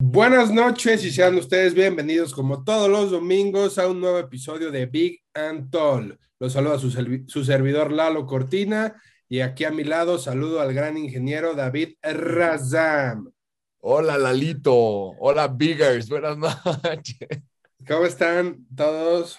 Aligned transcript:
Buenas 0.00 0.52
noches 0.52 1.04
y 1.04 1.10
sean 1.10 1.34
ustedes 1.34 1.74
bienvenidos 1.74 2.32
como 2.32 2.62
todos 2.62 2.88
los 2.88 3.10
domingos 3.10 3.78
a 3.78 3.88
un 3.88 4.00
nuevo 4.00 4.20
episodio 4.20 4.70
de 4.70 4.86
Big 4.86 5.24
and 5.34 5.72
Tall. 5.72 6.16
Los 6.38 6.52
saluda 6.52 6.78
su, 6.78 6.92
su 7.26 7.44
servidor 7.44 7.90
Lalo 7.90 8.24
Cortina 8.24 8.94
y 9.28 9.40
aquí 9.40 9.64
a 9.64 9.72
mi 9.72 9.82
lado 9.82 10.20
saludo 10.20 10.60
al 10.60 10.72
gran 10.72 10.96
ingeniero 10.96 11.54
David 11.54 11.96
Razam. 12.00 13.32
Hola 13.78 14.16
Lalito, 14.16 14.76
hola 14.76 15.48
Biggers, 15.48 16.08
buenas 16.08 16.38
noches. 16.38 17.42
¿Cómo 17.84 18.06
están 18.06 18.68
todos? 18.76 19.36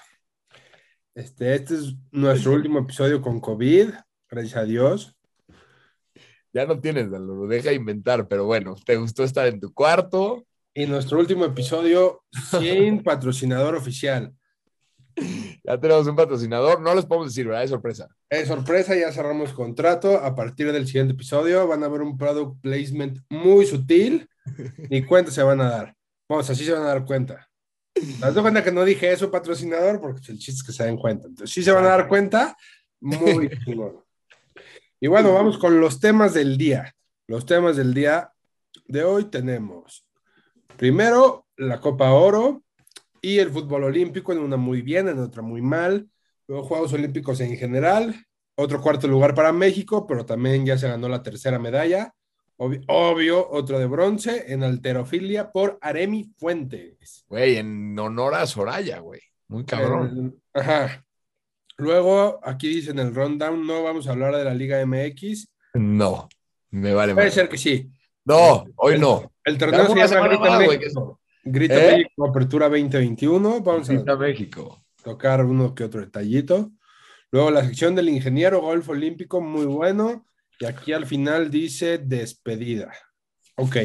Este, 1.15 1.55
este 1.55 1.75
es 1.75 1.95
nuestro 2.11 2.51
último 2.51 2.79
episodio 2.79 3.21
con 3.21 3.39
COVID, 3.39 3.91
gracias 4.29 4.57
a 4.57 4.65
Dios. 4.65 5.15
Ya 6.51 6.65
no 6.65 6.81
tienes, 6.81 7.07
lo 7.07 7.47
deja 7.47 7.71
inventar, 7.71 8.27
pero 8.27 8.43
bueno, 8.43 8.75
¿te 8.85 8.97
gustó 8.97 9.23
estar 9.23 9.47
en 9.47 9.61
tu 9.61 9.73
cuarto? 9.73 10.45
Y 10.73 10.85
nuestro 10.85 11.19
último 11.19 11.45
episodio 11.45 12.23
sin 12.31 13.03
patrocinador 13.03 13.75
oficial. 13.75 14.33
Ya 15.63 15.79
tenemos 15.79 16.07
un 16.07 16.15
patrocinador, 16.15 16.81
no 16.81 16.95
les 16.95 17.05
podemos 17.05 17.29
decir, 17.29 17.47
¿verdad? 17.47 17.63
Es 17.63 17.69
sorpresa. 17.69 18.07
Es 18.29 18.47
sorpresa, 18.47 18.95
ya 18.95 19.11
cerramos 19.11 19.51
contrato. 19.53 20.17
A 20.17 20.35
partir 20.35 20.71
del 20.71 20.87
siguiente 20.87 21.13
episodio 21.13 21.67
van 21.67 21.83
a 21.83 21.87
ver 21.87 22.01
un 22.01 22.17
product 22.17 22.61
placement 22.61 23.19
muy 23.29 23.65
sutil. 23.65 24.29
Ni 24.89 25.03
cuenta 25.03 25.31
se 25.31 25.43
van 25.43 25.61
a 25.61 25.69
dar. 25.69 25.95
Vamos, 26.29 26.49
así 26.49 26.63
se 26.63 26.71
van 26.71 26.83
a 26.83 26.87
dar 26.87 27.05
cuenta. 27.05 27.49
¿Te 27.93 28.01
das 28.19 28.33
cuenta 28.33 28.63
que 28.63 28.71
no 28.71 28.85
dije 28.85 29.11
eso, 29.11 29.29
patrocinador? 29.29 29.99
Porque 29.99 30.31
el 30.31 30.39
chiste 30.39 30.59
es 30.59 30.63
que 30.63 30.71
se 30.71 30.85
den 30.85 30.97
cuenta. 30.97 31.27
Entonces, 31.27 31.53
sí 31.53 31.63
se 31.63 31.71
van 31.71 31.85
a 31.85 31.89
dar 31.89 32.07
cuenta. 32.07 32.55
Muy 33.01 33.49
chingón. 33.65 34.03
Y 34.99 35.07
bueno, 35.07 35.33
vamos 35.33 35.57
con 35.57 35.79
los 35.79 35.99
temas 35.99 36.33
del 36.33 36.57
día. 36.57 36.95
Los 37.27 37.45
temas 37.45 37.75
del 37.75 37.93
día 37.93 38.31
de 38.85 39.03
hoy 39.03 39.25
tenemos 39.25 40.05
primero 40.79 41.45
la 41.57 41.81
Copa 41.81 42.13
Oro 42.13 42.63
y 43.21 43.39
el 43.39 43.49
fútbol 43.49 43.83
olímpico, 43.83 44.31
en 44.31 44.39
una 44.39 44.55
muy 44.55 44.81
bien, 44.81 45.09
en 45.09 45.19
otra 45.19 45.41
muy 45.41 45.61
mal. 45.61 46.09
Luego 46.47 46.63
Juegos 46.63 46.93
Olímpicos 46.93 47.41
en 47.41 47.57
general, 47.57 48.15
otro 48.55 48.81
cuarto 48.81 49.05
lugar 49.05 49.35
para 49.35 49.51
México, 49.51 50.07
pero 50.07 50.25
también 50.25 50.65
ya 50.65 50.77
se 50.77 50.87
ganó 50.87 51.09
la 51.09 51.21
tercera 51.21 51.59
medalla. 51.59 52.15
Obvio, 52.55 52.81
obvio, 52.87 53.49
otro 53.51 53.77
de 53.77 53.87
bronce 53.87 54.53
en 54.53 54.63
alterofilia 54.63 55.51
por 55.51 55.77
Aremi 55.81 56.33
Fuentes. 56.37 57.25
Güey, 57.27 57.57
en 57.57 57.99
honor 57.99 58.35
a 58.35 58.47
Soraya, 58.47 58.99
güey. 58.99 59.21
Muy 59.49 59.65
cabrón. 59.65 60.41
Ajá. 60.53 61.05
Luego, 61.77 62.39
aquí 62.41 62.69
dicen 62.69 62.99
el 62.99 63.13
rundown, 63.13 63.67
no 63.67 63.83
vamos 63.83 64.07
a 64.07 64.11
hablar 64.11 64.33
de 64.35 64.45
la 64.45 64.53
Liga 64.53 64.85
MX. 64.85 65.49
No, 65.73 66.29
me 66.71 66.93
vale 66.93 67.13
Puede 67.13 67.31
ser 67.31 67.49
que 67.49 67.57
sí. 67.57 67.91
No, 68.23 68.65
hoy 68.77 68.97
no. 68.97 69.29
El 69.49 69.57
torneo 69.57 69.87
se 69.87 70.15
llama 70.15 70.27
Grita 70.27 70.59
México. 70.59 71.19
Grita 71.43 71.83
¿Eh? 71.83 71.97
México, 71.97 72.27
Apertura 72.27 72.69
2021. 72.69 73.61
Vamos 73.61 73.89
Grita 73.89 74.11
a 74.11 74.15
México. 74.15 74.85
tocar 75.03 75.43
uno 75.43 75.73
que 75.73 75.85
otro 75.85 76.01
detallito. 76.01 76.71
Luego 77.31 77.49
la 77.49 77.65
sección 77.65 77.95
del 77.95 78.09
ingeniero 78.09 78.61
golf 78.61 78.87
olímpico, 78.89 79.41
muy 79.41 79.65
bueno. 79.65 80.27
Y 80.59 80.65
aquí 80.65 80.93
al 80.93 81.07
final 81.07 81.49
dice 81.49 81.97
despedida. 81.97 82.91
Ok. 83.55 83.77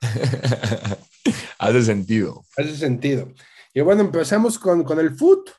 Hace 1.58 1.82
sentido. 1.82 2.42
Hace 2.56 2.74
sentido. 2.74 3.34
Y 3.74 3.82
bueno, 3.82 4.00
empezamos 4.00 4.58
con, 4.58 4.82
con 4.82 4.98
el 4.98 5.14
foot. 5.14 5.50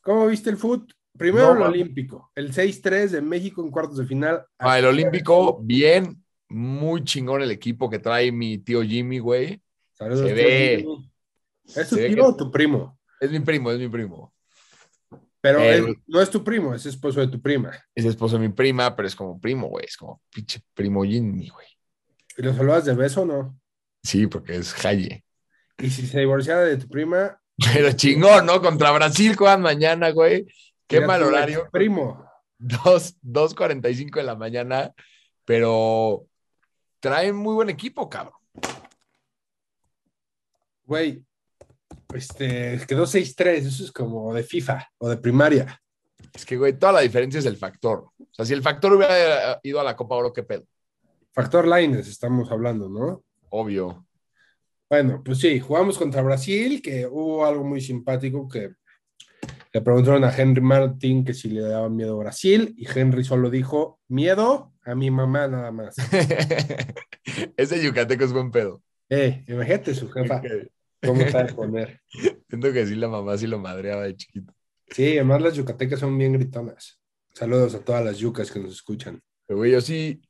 ¿Cómo 0.00 0.28
viste 0.28 0.48
el 0.48 0.56
foot? 0.58 0.92
Primero 1.18 1.52
el 1.54 1.62
olímpico, 1.62 2.30
el 2.34 2.54
6-3 2.54 3.08
de 3.08 3.20
México 3.20 3.62
en 3.62 3.70
cuartos 3.70 3.98
de 3.98 4.06
final. 4.06 4.44
Ah, 4.58 4.78
el 4.78 4.86
olímpico, 4.86 5.60
bien, 5.60 6.21
muy 6.52 7.04
chingón 7.04 7.42
el 7.42 7.50
equipo 7.50 7.90
que 7.90 7.98
trae 7.98 8.30
mi 8.30 8.58
tío 8.58 8.82
Jimmy, 8.82 9.18
güey. 9.18 9.60
Saludos, 9.94 10.26
Se 10.26 10.34
ve. 10.34 10.86
¿Es 11.64 11.88
tu 11.88 11.96
tío 11.96 12.26
o 12.26 12.36
tu 12.36 12.50
primo? 12.50 12.98
Es 13.20 13.30
mi 13.30 13.40
primo, 13.40 13.70
es 13.70 13.78
mi 13.78 13.88
primo. 13.88 14.32
Pero 15.40 15.60
él, 15.60 15.98
no 16.06 16.20
es 16.20 16.30
tu 16.30 16.44
primo, 16.44 16.72
es 16.72 16.86
esposo 16.86 17.20
de 17.20 17.26
tu 17.26 17.40
prima. 17.42 17.72
Es 17.94 18.04
esposo 18.04 18.38
de 18.38 18.46
mi 18.46 18.54
prima, 18.54 18.94
pero 18.94 19.08
es 19.08 19.16
como 19.16 19.40
primo, 19.40 19.68
güey. 19.68 19.86
Es 19.86 19.96
como 19.96 20.20
pinche 20.32 20.60
primo 20.72 21.04
Jimmy, 21.04 21.48
güey. 21.48 21.66
¿Y 22.36 22.42
lo 22.42 22.54
saludas 22.54 22.84
de 22.84 22.94
beso 22.94 23.22
o 23.22 23.26
no? 23.26 23.58
Sí, 24.04 24.28
porque 24.28 24.56
es 24.56 24.72
Jaye. 24.72 25.24
¿Y 25.78 25.90
si 25.90 26.06
se 26.06 26.20
divorciara 26.20 26.62
de 26.62 26.76
tu 26.76 26.88
prima? 26.88 27.40
Pero 27.74 27.92
chingón, 27.92 28.46
¿no? 28.46 28.60
Contra 28.60 28.92
Brasil 28.92 29.34
juegan 29.34 29.62
mañana, 29.62 30.10
güey. 30.10 30.46
Qué 30.86 31.00
mal 31.00 31.22
horario. 31.22 31.68
Primo. 31.72 32.24
2.45 32.60 34.14
de 34.14 34.22
la 34.22 34.36
mañana, 34.36 34.92
pero 35.44 36.26
traen 37.02 37.34
muy 37.34 37.54
buen 37.54 37.68
equipo, 37.68 38.08
cabrón. 38.08 38.38
Güey, 40.84 41.24
este, 42.14 42.80
quedó 42.86 43.04
6-3, 43.06 43.66
eso 43.66 43.84
es 43.84 43.92
como 43.92 44.32
de 44.32 44.44
FIFA 44.44 44.88
o 44.98 45.08
de 45.08 45.16
primaria. 45.16 45.80
Es 46.32 46.46
que, 46.46 46.56
güey, 46.56 46.78
toda 46.78 46.92
la 46.92 47.00
diferencia 47.00 47.40
es 47.40 47.46
el 47.46 47.56
factor. 47.56 48.10
O 48.18 48.26
sea, 48.30 48.44
si 48.44 48.52
el 48.52 48.62
factor 48.62 48.92
hubiera 48.92 49.58
ido 49.64 49.80
a 49.80 49.84
la 49.84 49.96
Copa 49.96 50.14
Oro, 50.14 50.32
¿qué 50.32 50.44
pedo? 50.44 50.64
Factor 51.32 51.66
Lines 51.66 52.06
estamos 52.06 52.50
hablando, 52.52 52.88
¿no? 52.88 53.24
Obvio. 53.50 54.06
Bueno, 54.88 55.22
pues 55.24 55.38
sí, 55.38 55.58
jugamos 55.58 55.98
contra 55.98 56.22
Brasil, 56.22 56.80
que 56.80 57.06
hubo 57.06 57.44
algo 57.44 57.64
muy 57.64 57.80
simpático 57.80 58.46
que 58.48 58.74
le 59.72 59.80
preguntaron 59.80 60.22
a 60.22 60.36
Henry 60.36 60.60
Martin 60.60 61.24
que 61.24 61.34
si 61.34 61.48
le 61.48 61.62
daba 61.62 61.88
miedo 61.88 62.14
a 62.14 62.18
Brasil 62.18 62.74
y 62.76 62.86
Henry 62.86 63.24
solo 63.24 63.50
dijo, 63.50 63.98
miedo 64.06 64.71
a 64.84 64.94
mi 64.94 65.10
mamá 65.10 65.48
nada 65.48 65.70
más. 65.70 65.96
Ese 67.56 67.82
yucateco 67.82 68.24
es 68.24 68.32
buen 68.32 68.50
pedo. 68.50 68.82
Eh, 69.08 69.44
imagínate 69.46 69.94
su 69.94 70.10
jefa. 70.10 70.42
¿Cómo 71.04 71.28
sabe 71.28 71.52
poner? 71.52 72.00
Siento 72.48 72.72
que 72.72 72.86
sí, 72.86 72.94
la 72.94 73.08
mamá 73.08 73.36
sí 73.36 73.46
lo 73.46 73.58
madreaba 73.58 74.04
de 74.04 74.16
chiquito. 74.16 74.52
Sí, 74.88 75.12
además 75.16 75.42
las 75.42 75.54
yucatecas 75.54 76.00
son 76.00 76.16
bien 76.18 76.32
gritonas. 76.32 77.00
Saludos 77.32 77.74
a 77.74 77.80
todas 77.80 78.04
las 78.04 78.18
yucas 78.18 78.50
que 78.50 78.60
nos 78.60 78.72
escuchan. 78.72 79.22
Pero, 79.46 79.58
güey, 79.58 79.72
yo 79.72 79.80
sí, 79.80 80.20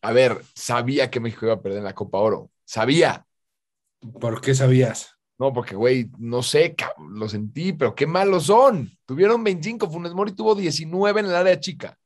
a 0.00 0.12
ver, 0.12 0.40
sabía 0.54 1.10
que 1.10 1.20
México 1.20 1.46
iba 1.46 1.54
a 1.54 1.62
perder 1.62 1.78
en 1.78 1.84
la 1.84 1.94
Copa 1.94 2.18
Oro. 2.18 2.50
Sabía. 2.64 3.26
¿Por 4.20 4.40
qué 4.40 4.54
sabías? 4.54 5.14
No, 5.38 5.52
porque, 5.52 5.76
güey, 5.76 6.10
no 6.18 6.42
sé, 6.42 6.74
lo 7.10 7.28
sentí, 7.28 7.72
pero 7.72 7.94
qué 7.94 8.06
malos 8.06 8.44
son. 8.44 8.90
Tuvieron 9.06 9.44
25, 9.44 9.88
Funes 9.88 10.12
Mori 10.14 10.32
tuvo 10.32 10.54
19 10.54 11.20
en 11.20 11.26
el 11.26 11.34
área 11.34 11.60
chica. 11.60 11.98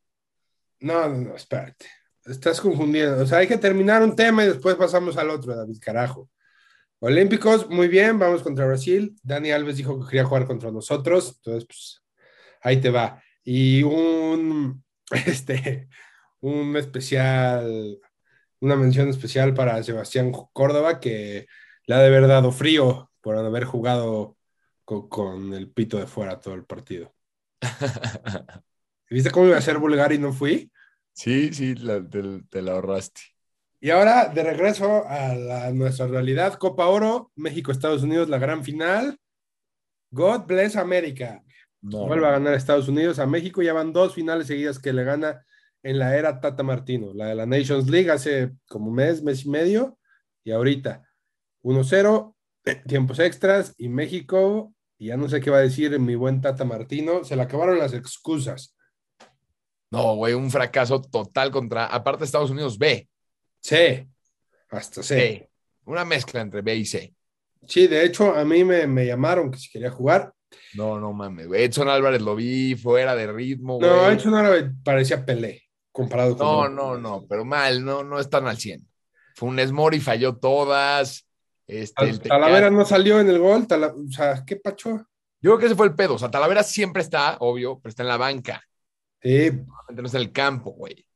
No, 0.82 1.08
no, 1.08 1.16
no, 1.16 1.36
espérate. 1.36 1.86
Estás 2.24 2.60
confundiendo. 2.60 3.22
O 3.22 3.26
sea, 3.26 3.38
hay 3.38 3.48
que 3.48 3.58
terminar 3.58 4.02
un 4.02 4.14
tema 4.16 4.44
y 4.44 4.48
después 4.48 4.76
pasamos 4.76 5.16
al 5.16 5.30
otro, 5.30 5.56
David, 5.56 5.78
carajo. 5.80 6.28
Olímpicos, 7.00 7.68
muy 7.68 7.88
bien, 7.88 8.18
vamos 8.18 8.42
contra 8.42 8.66
Brasil. 8.66 9.16
Dani 9.22 9.50
Alves 9.50 9.76
dijo 9.76 9.98
que 10.00 10.06
quería 10.06 10.24
jugar 10.24 10.46
contra 10.46 10.70
nosotros, 10.70 11.34
entonces, 11.36 11.66
pues, 11.66 12.02
ahí 12.62 12.80
te 12.80 12.90
va. 12.90 13.22
Y 13.44 13.82
un, 13.82 14.84
este, 15.26 15.88
un 16.40 16.76
especial, 16.76 17.98
una 18.60 18.76
mención 18.76 19.08
especial 19.08 19.54
para 19.54 19.82
Sebastián 19.82 20.32
Córdoba, 20.52 21.00
que 21.00 21.46
le 21.86 21.94
ha 21.94 21.98
de 21.98 22.06
haber 22.06 22.28
dado 22.28 22.52
frío 22.52 23.10
por 23.20 23.36
haber 23.36 23.64
jugado 23.64 24.36
con, 24.84 25.54
el 25.54 25.70
pito 25.70 25.98
de 25.98 26.06
fuera 26.06 26.40
todo 26.40 26.54
el 26.54 26.64
partido. 26.64 27.14
¿Viste 29.12 29.30
cómo 29.30 29.46
iba 29.46 29.58
a 29.58 29.62
ser 29.62 29.78
vulgar 29.78 30.12
y 30.12 30.18
no 30.18 30.32
fui? 30.32 30.70
Sí, 31.12 31.52
sí, 31.52 31.74
te, 31.74 32.62
la 32.62 32.72
ahorraste. 32.72 33.20
Y 33.78 33.90
ahora, 33.90 34.28
de 34.28 34.42
regreso 34.42 35.04
a, 35.06 35.70
nuestra 35.72 36.06
realidad, 36.06 36.54
Copa 36.54 36.86
Oro, 36.86 37.30
México-Estados 37.36 38.02
Unidos, 38.02 38.28
la 38.28 38.38
gran 38.38 38.64
final. 38.64 39.18
God 40.10 40.46
bless 40.46 40.76
America. 40.76 41.42
Vuelve 41.80 42.26
a 42.26 42.32
ganar 42.32 42.54
Estados 42.54 42.88
Unidos 42.88 43.18
a 43.18 43.26
México. 43.26 43.60
Ya 43.60 43.72
van 43.72 43.92
dos 43.92 44.14
finales 44.14 44.46
seguidas 44.46 44.78
que 44.78 44.92
le 44.92 45.04
gana 45.04 45.44
en 45.82 45.98
la 45.98 46.16
era 46.16 46.40
Tata 46.40 46.62
Martino. 46.62 47.12
La 47.12 47.26
de 47.26 47.34
la 47.34 47.44
Nations 47.44 47.90
League 47.90 48.10
hace 48.10 48.52
como 48.66 48.90
mes, 48.90 49.22
mes 49.22 49.44
y 49.44 49.50
medio. 49.50 49.98
Y 50.44 50.52
ahorita 50.52 51.02
1-0 51.62 52.34
tiempos 52.86 53.18
extras 53.18 53.74
y 53.76 53.88
México, 53.88 54.74
y 54.96 55.08
ya 55.08 55.16
no 55.16 55.28
sé 55.28 55.40
qué 55.40 55.50
va 55.50 55.58
a 55.58 55.62
decir 55.62 55.98
mi 55.98 56.14
buen 56.14 56.40
Tata 56.40 56.64
Martino, 56.64 57.24
se 57.24 57.36
le 57.36 57.42
acabaron 57.42 57.78
las 57.78 57.92
excusas. 57.94 58.76
No, 59.92 60.16
güey, 60.16 60.32
un 60.32 60.50
fracaso 60.50 61.02
total 61.02 61.50
contra, 61.50 61.84
aparte 61.84 62.24
Estados 62.24 62.50
Unidos 62.50 62.78
B. 62.78 63.06
C, 63.60 64.08
hasta 64.70 65.02
C. 65.02 65.50
Una 65.84 66.06
mezcla 66.06 66.40
entre 66.40 66.62
B 66.62 66.74
y 66.76 66.86
C. 66.86 67.14
Sí, 67.68 67.86
de 67.86 68.04
hecho, 68.04 68.34
a 68.34 68.42
mí 68.42 68.64
me, 68.64 68.86
me 68.86 69.04
llamaron 69.04 69.50
que 69.50 69.58
si 69.58 69.70
quería 69.70 69.90
jugar. 69.90 70.32
No, 70.74 70.98
no 70.98 71.12
mames, 71.12 71.46
Edson 71.52 71.90
Álvarez 71.90 72.22
lo 72.22 72.34
vi 72.34 72.74
fuera 72.74 73.14
de 73.14 73.30
ritmo, 73.30 73.78
No, 73.80 74.10
Edson 74.10 74.34
Álvarez 74.34 74.70
parecía 74.82 75.24
Pelé, 75.24 75.62
comparado 75.92 76.38
con... 76.38 76.46
No, 76.46 76.68
no, 76.68 76.98
no, 76.98 77.26
pero 77.28 77.44
mal, 77.44 77.84
no, 77.84 78.02
no 78.02 78.18
están 78.18 78.46
al 78.46 78.56
100. 78.56 78.86
Funes 79.34 79.72
Mori 79.72 80.00
falló 80.00 80.36
todas, 80.36 81.26
este, 81.66 82.18
Talavera 82.18 82.70
no 82.70 82.84
salió 82.86 83.20
en 83.20 83.28
el 83.28 83.38
gol, 83.38 83.66
o 83.70 84.10
sea, 84.10 84.42
¿qué 84.46 84.56
pacho? 84.56 85.06
Yo 85.40 85.50
creo 85.50 85.58
que 85.58 85.66
ese 85.66 85.74
fue 85.74 85.86
el 85.86 85.94
pedo. 85.94 86.14
O 86.14 86.18
sea, 86.18 86.30
Talavera 86.30 86.62
siempre 86.62 87.02
está, 87.02 87.36
obvio, 87.40 87.78
pero 87.80 87.90
está 87.90 88.02
en 88.02 88.08
la 88.08 88.16
banca. 88.16 88.62
Sí. 89.22 89.50
No 89.94 90.08
en 90.08 90.16
el 90.16 90.32
campo, 90.32 90.72
güey. 90.72 91.06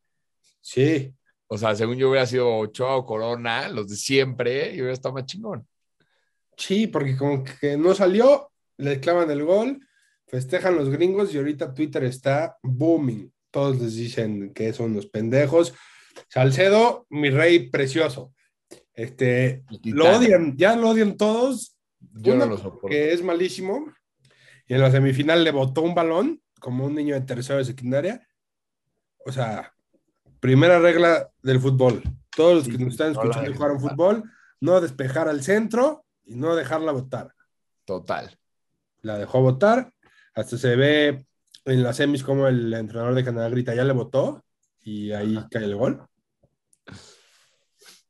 Sí. 0.61 1.13
O 1.49 1.59
sea, 1.59 1.75
según 1.75 1.97
yo 1.97 2.11
hubiera 2.11 2.27
sido 2.27 2.57
Ochoa 2.57 2.97
o 2.97 3.07
Corona, 3.07 3.69
los 3.69 3.89
de 3.89 3.97
siempre, 3.97 4.71
y 4.71 4.81
hubiera 4.81 4.93
estado 4.93 5.15
más 5.15 5.27
chingón. 5.27 5.67
Sí, 6.57 6.87
porque 6.87 7.17
como 7.17 7.45
que 7.45 7.77
no 7.77 7.95
salió, 7.95 8.51
le 8.79 8.99
clavan 9.01 9.31
el 9.31 9.45
gol, 9.45 9.81
festejan 10.27 10.77
los 10.77 10.89
gringos 10.91 11.33
y 11.33 11.39
ahorita 11.39 11.75
Twitter 11.75 12.05
está 12.05 12.57
booming. 12.63 13.33
Todos 13.51 13.81
les 13.81 13.95
dicen 13.95 14.53
que 14.53 14.73
son 14.73 14.95
los 14.95 15.07
pendejos. 15.07 15.75
Salcedo, 16.29 17.07
mi 17.11 17.31
rey 17.31 17.71
precioso. 17.71 18.33
Este, 18.93 19.65
lo 19.85 20.17
odian, 20.17 20.57
ya 20.57 20.75
lo 20.75 20.91
odian 20.91 21.17
todos. 21.17 21.77
Yo 22.01 22.35
no 22.35 22.47
lo 22.47 22.57
soporto. 22.57 22.89
Que 22.89 23.13
es 23.13 23.23
malísimo. 23.23 23.93
Y 24.67 24.75
en 24.75 24.81
la 24.81 24.91
semifinal 24.91 25.45
le 25.45 25.53
botó 25.53 25.83
un 25.83 25.95
balón, 25.95 26.41
como 26.61 26.85
un 26.85 26.95
niño 26.95 27.15
de 27.15 27.21
tercero 27.23 27.59
de 27.59 27.65
secundaria. 27.65 28.27
O 29.25 29.33
sea, 29.33 29.73
primera 30.41 30.79
regla 30.79 31.31
del 31.43 31.61
fútbol. 31.61 32.03
Todos 32.35 32.67
los 32.67 32.77
que 32.77 32.83
nos 32.83 32.95
están 32.95 33.13
escuchando 33.13 33.55
jugar 33.55 33.73
un 33.73 33.81
fútbol, 33.81 34.25
no 34.61 34.81
despejar 34.81 35.29
al 35.29 35.43
centro 35.43 36.05
y 36.25 36.37
no 36.37 36.55
dejarla 36.55 36.93
votar. 36.93 37.33
Total. 37.85 38.39
La 39.03 39.19
dejó 39.19 39.41
votar. 39.41 39.93
Hasta 40.35 40.59
se 40.59 40.77
ve 40.77 41.27
en 41.65 41.83
las 41.83 41.97
semis 41.97 42.23
como 42.23 42.47
el 42.47 42.73
entrenador 42.75 43.15
de 43.15 43.25
Canadá 43.25 43.49
grita, 43.49 43.75
ya 43.75 43.85
le 43.85 43.93
votó 43.93 44.45
y 44.83 45.13
ahí 45.13 45.39
cae 45.51 45.65
el 45.65 45.75
gol. 45.75 46.07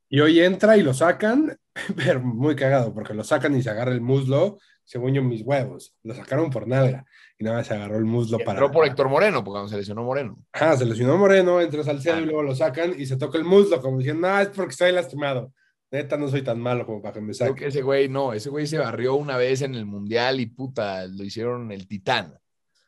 Y 0.09 0.19
hoy 0.19 0.39
entra 0.39 0.77
y 0.77 0.83
lo 0.83 0.93
sacan, 0.93 1.57
pero 1.95 2.21
muy 2.21 2.55
cagado, 2.55 2.93
porque 2.93 3.13
lo 3.13 3.23
sacan 3.23 3.55
y 3.55 3.63
se 3.63 3.69
agarra 3.69 3.91
el 3.91 4.01
muslo, 4.01 4.59
según 4.87 5.13
yo, 5.13 5.21
mis 5.21 5.41
huevos. 5.41 5.93
Lo 6.03 6.15
sacaron 6.15 6.49
por 6.49 6.65
nalga 6.65 7.05
y 7.37 7.43
nada 7.43 7.57
más 7.57 7.67
se 7.67 7.73
agarró 7.73 7.97
el 7.97 8.05
muslo 8.05 8.37
para. 8.39 8.53
Entró 8.53 8.71
por 8.71 8.87
Héctor 8.87 9.09
Moreno, 9.09 9.43
porque 9.43 9.55
cuando 9.55 9.67
se 9.69 9.77
lesionó 9.77 10.03
Moreno. 10.03 10.39
Ah, 10.53 10.77
se 10.77 10.85
lesionó 10.85 11.17
Moreno, 11.17 11.59
entra 11.59 11.83
Salcedo 11.83 12.21
y 12.21 12.25
luego 12.25 12.41
lo 12.41 12.55
sacan 12.55 12.95
y 12.97 13.05
se 13.05 13.17
toca 13.17 13.37
el 13.37 13.43
muslo, 13.43 13.81
como 13.81 13.97
diciendo, 13.97 14.27
no, 14.27 14.39
es 14.39 14.47
porque 14.47 14.71
estoy 14.71 14.93
lastimado. 14.93 15.53
Neta, 15.91 16.17
no 16.17 16.29
soy 16.29 16.41
tan 16.41 16.59
malo 16.59 16.85
como 16.85 17.01
para 17.01 17.15
que 17.15 17.21
me 17.21 17.33
Creo 17.33 17.49
saque. 17.49 17.59
que 17.61 17.67
ese 17.67 17.81
güey 17.81 18.07
no, 18.07 18.31
ese 18.33 18.49
güey 18.49 18.65
se 18.65 18.77
barrió 18.77 19.15
una 19.15 19.37
vez 19.37 19.61
en 19.61 19.75
el 19.75 19.85
mundial 19.85 20.39
y 20.39 20.45
puta, 20.45 21.05
lo 21.05 21.23
hicieron 21.23 21.71
el 21.71 21.85
titán. 21.87 22.33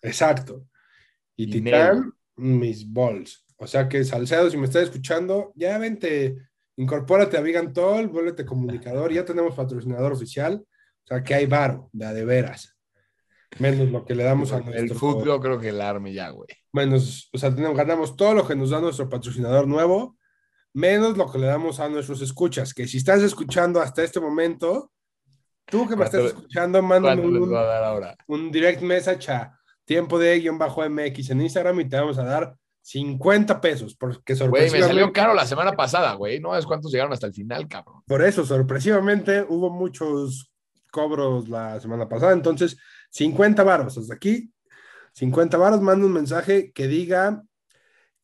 Exacto. 0.01 0.65
Y 1.35 1.45
Dinero. 1.45 1.77
Titán, 1.77 2.13
mis 2.37 2.91
balls. 2.91 3.45
O 3.57 3.67
sea 3.67 3.89
que 3.89 4.05
Salcedo, 4.05 4.49
si 4.49 4.55
me 4.55 4.65
estás 4.65 4.83
escuchando, 4.83 5.51
ya 5.55 5.77
vente, 5.77 6.37
incorpórate 6.77 7.37
a 7.37 7.41
Vegan 7.41 7.73
Toll, 7.73 8.07
vuélvete 8.07 8.45
comunicador, 8.45 9.11
ya 9.11 9.25
tenemos 9.25 9.53
patrocinador 9.53 10.13
oficial. 10.13 10.63
O 11.09 11.15
sea 11.15 11.23
que 11.23 11.33
hay 11.33 11.47
varo, 11.47 11.89
de 11.91 12.05
a 12.05 12.13
de 12.13 12.23
veras. 12.23 12.75
Menos 13.57 13.89
lo 13.89 14.05
que 14.05 14.13
le 14.13 14.23
damos 14.23 14.51
a 14.51 14.59
nuestro... 14.59 14.79
El 14.83 14.93
fútbol 14.93 15.41
creo 15.41 15.59
que 15.59 15.69
el 15.69 15.81
arme 15.81 16.13
ya, 16.13 16.29
güey. 16.29 16.49
Menos, 16.71 17.29
o 17.33 17.37
sea, 17.39 17.53
tenemos, 17.53 17.75
ganamos 17.75 18.15
todo 18.15 18.35
lo 18.35 18.47
que 18.47 18.55
nos 18.55 18.69
da 18.69 18.79
nuestro 18.79 19.09
patrocinador 19.09 19.67
nuevo, 19.67 20.17
menos 20.71 21.17
lo 21.17 21.31
que 21.31 21.39
le 21.39 21.47
damos 21.47 21.79
a 21.79 21.89
nuestros 21.89 22.21
escuchas. 22.21 22.75
Que 22.75 22.87
si 22.87 22.97
estás 22.97 23.23
escuchando 23.23 23.81
hasta 23.81 24.03
este 24.03 24.19
momento, 24.19 24.91
tú 25.65 25.87
que 25.87 25.95
me 25.95 26.05
estás 26.05 26.21
¿Cuánto- 26.21 26.37
escuchando, 26.37 26.81
mándame 26.83 27.21
¿Cuánto 27.23 27.39
les 28.03 28.15
un, 28.27 28.51
direct 28.51 28.83
message 28.83 29.31
a 29.31 29.51
tiempo 29.83 30.19
de 30.19 30.39
guion 30.39 30.59
bajo 30.59 30.87
MX 30.87 31.31
en 31.31 31.41
Instagram 31.41 31.79
y 31.79 31.89
te 31.89 31.97
vamos 31.97 32.19
a 32.19 32.23
dar 32.23 32.55
50 32.81 33.59
pesos, 33.59 33.95
porque 33.95 34.35
Güey, 34.35 34.35
me 34.35 34.35
sorpresivamente, 34.45 34.87
salió 34.87 35.11
caro 35.11 35.33
la 35.33 35.47
semana 35.47 35.71
pasada, 35.73 36.13
güey. 36.13 36.39
No 36.39 36.55
es 36.55 36.67
cuántos 36.67 36.91
llegaron 36.91 37.13
hasta 37.13 37.25
el 37.25 37.33
final, 37.33 37.67
cabrón. 37.67 38.03
por 38.05 38.21
eso, 38.23 38.45
sorpresivamente, 38.45 39.43
hubo 39.49 39.71
muchos 39.71 40.51
cobros 40.91 41.49
la 41.49 41.79
semana 41.79 42.07
pasada, 42.07 42.33
entonces 42.33 42.77
50 43.11 43.63
varos, 43.63 43.97
hasta 43.97 44.13
aquí, 44.13 44.51
50 45.13 45.57
varos, 45.57 45.81
manda 45.81 46.05
un 46.05 46.13
mensaje 46.13 46.71
que 46.71 46.87
diga, 46.87 47.43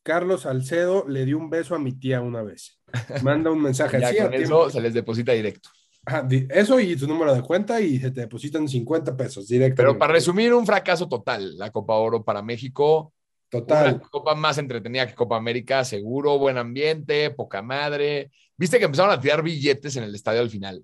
Carlos 0.02 0.42
Salcedo 0.42 1.04
le 1.08 1.24
dio 1.24 1.36
un 1.38 1.50
beso 1.50 1.74
a 1.74 1.78
mi 1.78 1.92
tía 1.92 2.20
una 2.20 2.42
vez. 2.42 2.80
Manda 3.22 3.50
un 3.50 3.60
mensaje 3.62 4.00
Ya 4.00 4.08
así. 4.08 4.18
con 4.18 4.34
eso 4.34 4.70
se 4.70 4.80
les 4.80 4.94
deposita 4.94 5.32
directo. 5.32 5.68
Ajá, 6.08 6.26
eso 6.50 6.78
y 6.78 6.94
tu 6.94 7.08
número 7.08 7.34
de 7.34 7.42
cuenta 7.42 7.80
y 7.80 7.98
se 7.98 8.12
te 8.12 8.20
depositan 8.20 8.68
50 8.68 9.16
pesos 9.16 9.48
directo. 9.48 9.82
Pero 9.82 9.98
para 9.98 10.12
resumir, 10.12 10.54
un 10.54 10.64
fracaso 10.64 11.08
total. 11.08 11.58
La 11.58 11.72
Copa 11.72 11.94
Oro 11.94 12.22
para 12.22 12.42
México. 12.42 13.12
Total. 13.48 13.94
Una 13.94 14.08
copa 14.08 14.34
más 14.36 14.58
entretenida 14.58 15.06
que 15.06 15.14
Copa 15.14 15.36
América, 15.36 15.84
seguro, 15.84 16.38
buen 16.38 16.58
ambiente, 16.58 17.30
poca 17.30 17.60
madre. 17.60 18.30
Viste 18.56 18.78
que 18.78 18.84
empezaron 18.84 19.12
a 19.12 19.20
tirar 19.20 19.42
billetes 19.42 19.96
en 19.96 20.04
el 20.04 20.14
estadio 20.14 20.40
al 20.40 20.50
final. 20.50 20.82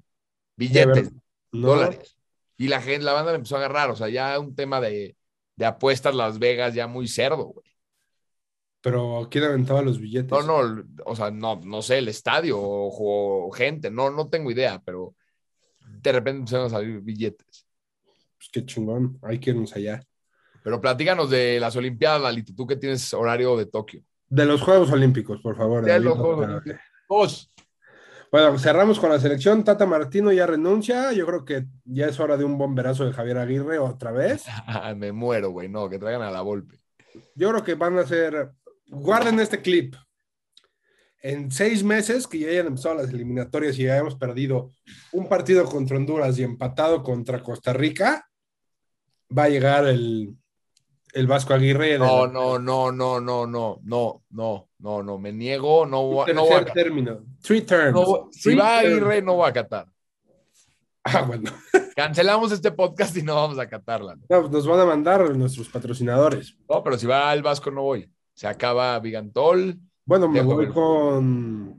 Billetes, 0.56 1.10
No, 1.52 1.68
dólares. 1.68 2.16
Y 2.56 2.68
la 2.68 2.80
gente, 2.80 3.04
la 3.04 3.12
banda 3.12 3.34
empezó 3.34 3.56
a 3.56 3.58
agarrar. 3.58 3.90
O 3.90 3.96
sea, 3.96 4.08
ya 4.08 4.38
un 4.38 4.54
tema 4.54 4.80
de, 4.80 5.16
de 5.56 5.64
apuestas 5.64 6.14
Las 6.14 6.38
Vegas, 6.38 6.74
ya 6.74 6.86
muy 6.86 7.08
cerdo, 7.08 7.44
güey. 7.44 7.66
Pero 8.80 9.28
¿quién 9.30 9.44
aventaba 9.44 9.80
los 9.80 10.00
billetes? 10.00 10.30
No, 10.30 10.42
no, 10.42 10.84
o 11.04 11.14
sea, 11.14 11.30
no, 11.30 11.60
no 11.64 11.82
sé, 11.82 11.98
el 11.98 12.08
estadio 12.08 12.58
o, 12.58 13.46
o 13.46 13.50
gente, 13.52 13.92
no, 13.92 14.10
no 14.10 14.28
tengo 14.28 14.50
idea, 14.50 14.82
pero 14.84 15.14
de 15.80 16.12
repente 16.12 16.40
empezaron 16.40 16.66
a 16.66 16.70
salir 16.70 17.00
billetes. 17.00 17.66
Pues 18.36 18.48
qué 18.52 18.66
chingón. 18.66 19.18
Hay 19.22 19.38
que 19.38 19.50
irnos 19.50 19.74
allá. 19.76 20.02
Pero 20.64 20.80
platícanos 20.80 21.30
de 21.30 21.60
las 21.60 21.76
Olimpiadas, 21.76 22.22
Lalito, 22.22 22.52
tú 22.54 22.66
que 22.66 22.76
tienes 22.76 23.14
horario 23.14 23.56
de 23.56 23.66
Tokio. 23.66 24.02
De 24.28 24.46
los 24.46 24.62
Juegos 24.62 24.90
Olímpicos, 24.90 25.40
por 25.40 25.56
favor. 25.56 25.84
De 25.84 26.00
los 26.00 26.18
Juegos 26.18 26.46
Olímpicos. 26.46 27.51
Bueno, 28.32 28.58
cerramos 28.58 28.98
con 28.98 29.10
la 29.10 29.20
selección. 29.20 29.62
Tata 29.62 29.84
Martino 29.84 30.32
ya 30.32 30.46
renuncia. 30.46 31.12
Yo 31.12 31.26
creo 31.26 31.44
que 31.44 31.66
ya 31.84 32.06
es 32.06 32.18
hora 32.18 32.38
de 32.38 32.44
un 32.44 32.56
bomberazo 32.56 33.04
de 33.04 33.12
Javier 33.12 33.36
Aguirre 33.36 33.78
otra 33.78 34.10
vez. 34.10 34.44
Me 34.96 35.12
muero, 35.12 35.50
güey, 35.50 35.68
no, 35.68 35.90
que 35.90 35.98
traigan 35.98 36.22
a 36.22 36.30
la 36.30 36.40
Volpe. 36.40 36.80
Yo 37.34 37.50
creo 37.50 37.62
que 37.62 37.74
van 37.74 37.98
a 37.98 38.06
ser. 38.06 38.52
Guarden 38.86 39.38
este 39.38 39.60
clip. 39.60 39.96
En 41.20 41.50
seis 41.50 41.84
meses 41.84 42.26
que 42.26 42.38
ya 42.38 42.48
hayan 42.48 42.68
empezado 42.68 42.94
las 42.94 43.10
eliminatorias 43.10 43.78
y 43.78 43.84
ya 43.84 43.92
hayamos 43.92 44.16
perdido 44.16 44.70
un 45.12 45.28
partido 45.28 45.66
contra 45.66 45.98
Honduras 45.98 46.38
y 46.38 46.42
empatado 46.42 47.02
contra 47.02 47.42
Costa 47.42 47.74
Rica, 47.74 48.26
va 49.36 49.44
a 49.44 49.48
llegar 49.50 49.86
el, 49.86 50.34
el 51.12 51.26
Vasco 51.26 51.54
Aguirre. 51.54 51.98
No, 51.98 52.26
la- 52.26 52.32
no, 52.32 52.58
no, 52.58 52.92
no, 52.92 53.20
no, 53.20 53.46
no, 53.46 53.80
no, 53.82 54.22
no, 54.30 54.68
no, 54.78 55.02
no, 55.02 55.18
me 55.18 55.32
niego, 55.32 55.86
no, 55.86 56.02
voy- 56.02 56.34
no 56.34 56.44
voy 56.44 56.54
a 56.54 56.64
término. 56.64 57.20
Three 57.42 57.62
terms. 57.62 57.94
no 57.94 58.28
Si 58.32 58.42
Three 58.42 58.54
va 58.56 58.80
terms. 58.80 58.96
Aguirre, 58.96 59.22
no 59.22 59.34
voy 59.36 59.48
a 59.48 59.52
Qatar. 59.52 59.86
Ah, 61.04 61.22
bueno. 61.22 61.50
Cancelamos 61.96 62.52
este 62.52 62.70
podcast 62.72 63.16
y 63.16 63.22
no 63.22 63.34
vamos 63.34 63.58
a 63.58 63.68
Qatarla. 63.68 64.14
No, 64.28 64.40
pues 64.40 64.50
nos 64.50 64.66
van 64.66 64.80
a 64.80 64.86
mandar 64.86 65.36
nuestros 65.36 65.68
patrocinadores. 65.68 66.56
No, 66.68 66.82
pero 66.82 66.96
si 66.98 67.06
va 67.06 67.32
el 67.34 67.42
Vasco, 67.42 67.70
no 67.70 67.82
voy. 67.82 68.10
Se 68.34 68.46
acaba 68.46 68.98
Vigantol. 69.00 69.76
Bueno, 70.04 70.28
me 70.28 70.40
voy 70.42 70.68
con, 70.68 71.76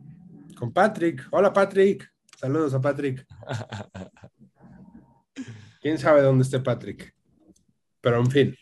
con 0.58 0.72
Patrick. 0.72 1.28
Hola, 1.32 1.52
Patrick. 1.52 2.10
Saludos 2.38 2.74
a 2.74 2.82
Patrick. 2.82 3.26
Quién 5.82 5.98
sabe 5.98 6.22
dónde 6.22 6.44
esté 6.44 6.60
Patrick. 6.60 7.14
Pero 8.02 8.20
en 8.20 8.30
fin. 8.30 8.56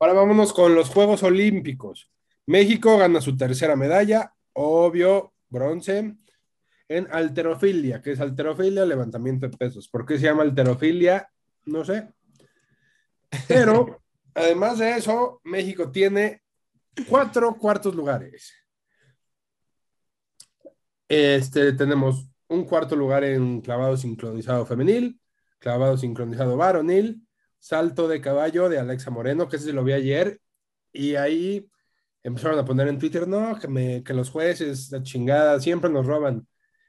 Ahora 0.00 0.14
vámonos 0.14 0.54
con 0.54 0.74
los 0.74 0.88
Juegos 0.88 1.22
Olímpicos. 1.22 2.10
México 2.46 2.96
gana 2.96 3.20
su 3.20 3.36
tercera 3.36 3.76
medalla, 3.76 4.34
obvio, 4.54 5.34
bronce, 5.50 6.16
en 6.88 7.06
alterofilia. 7.12 8.00
¿Qué 8.00 8.12
es 8.12 8.20
alterofilia? 8.20 8.86
Levantamiento 8.86 9.46
de 9.46 9.56
pesos. 9.58 9.88
¿Por 9.88 10.06
qué 10.06 10.16
se 10.16 10.24
llama 10.24 10.42
alterofilia? 10.42 11.30
No 11.66 11.84
sé. 11.84 12.08
Pero, 13.46 14.00
además 14.34 14.78
de 14.78 14.92
eso, 14.92 15.42
México 15.44 15.90
tiene 15.92 16.44
cuatro 17.06 17.54
cuartos 17.58 17.94
lugares. 17.94 18.54
Este, 21.06 21.74
tenemos 21.74 22.26
un 22.48 22.64
cuarto 22.64 22.96
lugar 22.96 23.22
en 23.22 23.60
clavado 23.60 23.98
sincronizado 23.98 24.64
femenil, 24.64 25.20
clavado 25.58 25.98
sincronizado 25.98 26.56
varonil, 26.56 27.22
salto 27.60 28.08
de 28.08 28.20
caballo 28.20 28.68
de 28.68 28.78
Alexa 28.78 29.10
Moreno, 29.10 29.48
que 29.48 29.56
ese 29.56 29.72
lo 29.72 29.84
vi 29.84 29.92
ayer, 29.92 30.40
y 30.92 31.14
ahí 31.14 31.68
empezaron 32.22 32.58
a 32.58 32.64
poner 32.64 32.88
en 32.88 32.98
Twitter, 32.98 33.28
no, 33.28 33.58
que, 33.58 33.68
me, 33.68 34.02
que 34.02 34.14
los 34.14 34.30
jueces, 34.30 34.90
la 34.90 35.02
chingada, 35.02 35.60
siempre 35.60 35.90
nos 35.90 36.06
roban. 36.06 36.46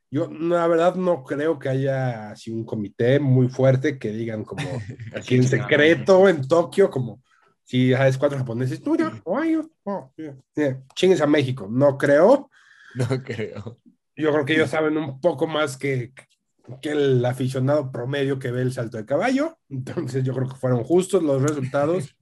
Yo, 0.09 0.29
la 0.29 0.67
verdad, 0.67 0.95
no 0.95 1.23
creo 1.23 1.59
que 1.59 1.69
haya 1.69 2.31
así 2.31 2.51
un 2.51 2.65
comité 2.65 3.19
muy 3.19 3.47
fuerte 3.47 3.97
que 3.97 4.11
digan 4.11 4.43
como 4.43 4.63
así 5.15 5.35
en 5.35 5.43
secreto 5.43 6.27
en 6.27 6.47
Tokio, 6.47 6.89
como 6.89 7.21
si 7.63 7.93
hay 7.93 8.11
cuatro 8.13 8.37
japoneses, 8.37 8.81
tú 8.81 8.97
ay, 9.37 9.61
oh, 9.85 10.11
yeah, 10.17 10.35
yeah, 10.55 10.83
chingues 10.95 11.21
a 11.21 11.27
México. 11.27 11.67
No 11.69 11.97
creo. 11.97 12.49
No 12.95 13.07
creo. 13.23 13.79
Yo 14.17 14.31
creo 14.33 14.45
que 14.45 14.53
ellos 14.53 14.69
saben 14.69 14.97
un 14.97 15.21
poco 15.21 15.47
más 15.47 15.77
que, 15.77 16.13
que 16.81 16.89
el 16.91 17.23
aficionado 17.25 17.91
promedio 17.91 18.39
que 18.39 18.51
ve 18.51 18.61
el 18.61 18.71
salto 18.73 18.97
de 18.97 19.05
caballo. 19.05 19.57
Entonces 19.69 20.23
yo 20.23 20.33
creo 20.33 20.47
que 20.47 20.55
fueron 20.55 20.83
justos 20.83 21.23
los 21.23 21.41
resultados. 21.41 22.15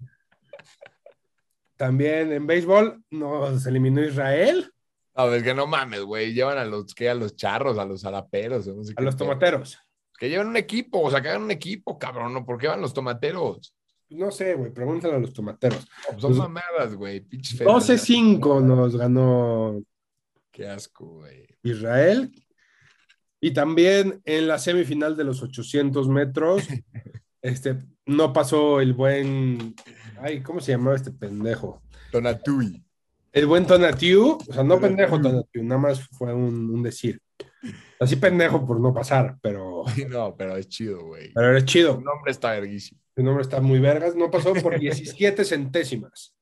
También 1.77 2.31
en 2.31 2.45
béisbol 2.45 3.03
nos 3.09 3.65
eliminó 3.65 4.03
Israel 4.03 4.71
A 5.13 5.25
ver, 5.25 5.43
que 5.43 5.53
no 5.53 5.65
mames, 5.65 6.01
güey. 6.01 6.33
Llevan 6.33 6.57
a 6.57 6.65
los, 6.65 6.93
¿qué? 6.93 7.09
A 7.09 7.13
los 7.15 7.35
charros, 7.35 7.77
a 7.77 7.85
los. 7.85 8.03
No 8.03 8.83
sé 8.83 8.93
a 8.95 9.01
los 9.01 9.15
tomateros. 9.15 9.79
Que 10.17 10.29
llevan 10.29 10.47
un 10.47 10.57
equipo, 10.57 10.99
o 11.01 11.09
sea, 11.09 11.21
que 11.21 11.29
hagan 11.29 11.43
un 11.43 11.51
equipo, 11.51 11.97
cabrón. 11.97 12.33
¿no? 12.33 12.45
¿Por 12.45 12.57
qué 12.57 12.67
van 12.67 12.81
los 12.81 12.93
tomateros? 12.93 13.73
No 14.09 14.31
sé, 14.31 14.55
güey, 14.55 14.73
pregúntale 14.73 15.15
a 15.15 15.19
los 15.19 15.31
tomateros. 15.33 15.79
No, 15.79 16.09
pues 16.09 16.21
son 16.21 16.31
Pues- 16.31 16.39
mamadas, 16.39 16.95
güey. 16.95 17.21
Pinches 17.21 17.57
feos. 17.57 17.71
12-5 17.89 18.61
nos 18.61 18.97
ganó 18.97 19.81
Qué 20.51 20.67
asco, 20.67 21.05
güey. 21.05 21.47
Israel. 21.63 22.31
Y 23.41 23.51
también 23.51 24.21
en 24.25 24.47
la 24.47 24.59
semifinal 24.59 25.15
de 25.15 25.23
los 25.23 25.41
800 25.41 26.07
metros, 26.09 26.67
este, 27.41 27.77
no 28.05 28.33
pasó 28.33 28.81
el 28.81 28.93
buen, 28.93 29.75
ay, 30.21 30.41
¿cómo 30.41 30.59
se 30.59 30.71
llamaba 30.73 30.95
este 30.95 31.11
pendejo? 31.11 31.81
Tonatui. 32.11 32.83
El 33.31 33.45
buen 33.45 33.67
Tonatiu, 33.67 34.39
o 34.47 34.53
sea, 34.53 34.63
no 34.63 34.79
pendejo 34.79 35.21
Tonatiu, 35.21 35.63
nada 35.63 35.79
más 35.79 36.07
fue 36.09 36.33
un, 36.33 36.71
un 36.71 36.81
decir. 36.81 37.21
Así 37.99 38.15
pendejo 38.15 38.65
por 38.65 38.79
no 38.79 38.93
pasar, 38.93 39.37
pero, 39.41 39.83
No, 40.09 40.35
pero 40.35 40.57
es 40.57 40.67
chido, 40.67 41.05
güey. 41.05 41.31
pero 41.33 41.51
era 41.51 41.63
chido. 41.63 41.95
Su 41.95 42.01
nombre 42.01 42.31
está 42.31 42.51
verguísimo. 42.51 42.99
Su 43.15 43.23
nombre 43.23 43.43
está 43.43 43.61
muy 43.61 43.79
vergas. 43.79 44.15
No 44.15 44.31
pasó 44.31 44.53
por 44.55 44.79
17 44.79 45.45
centésimas. 45.45 46.33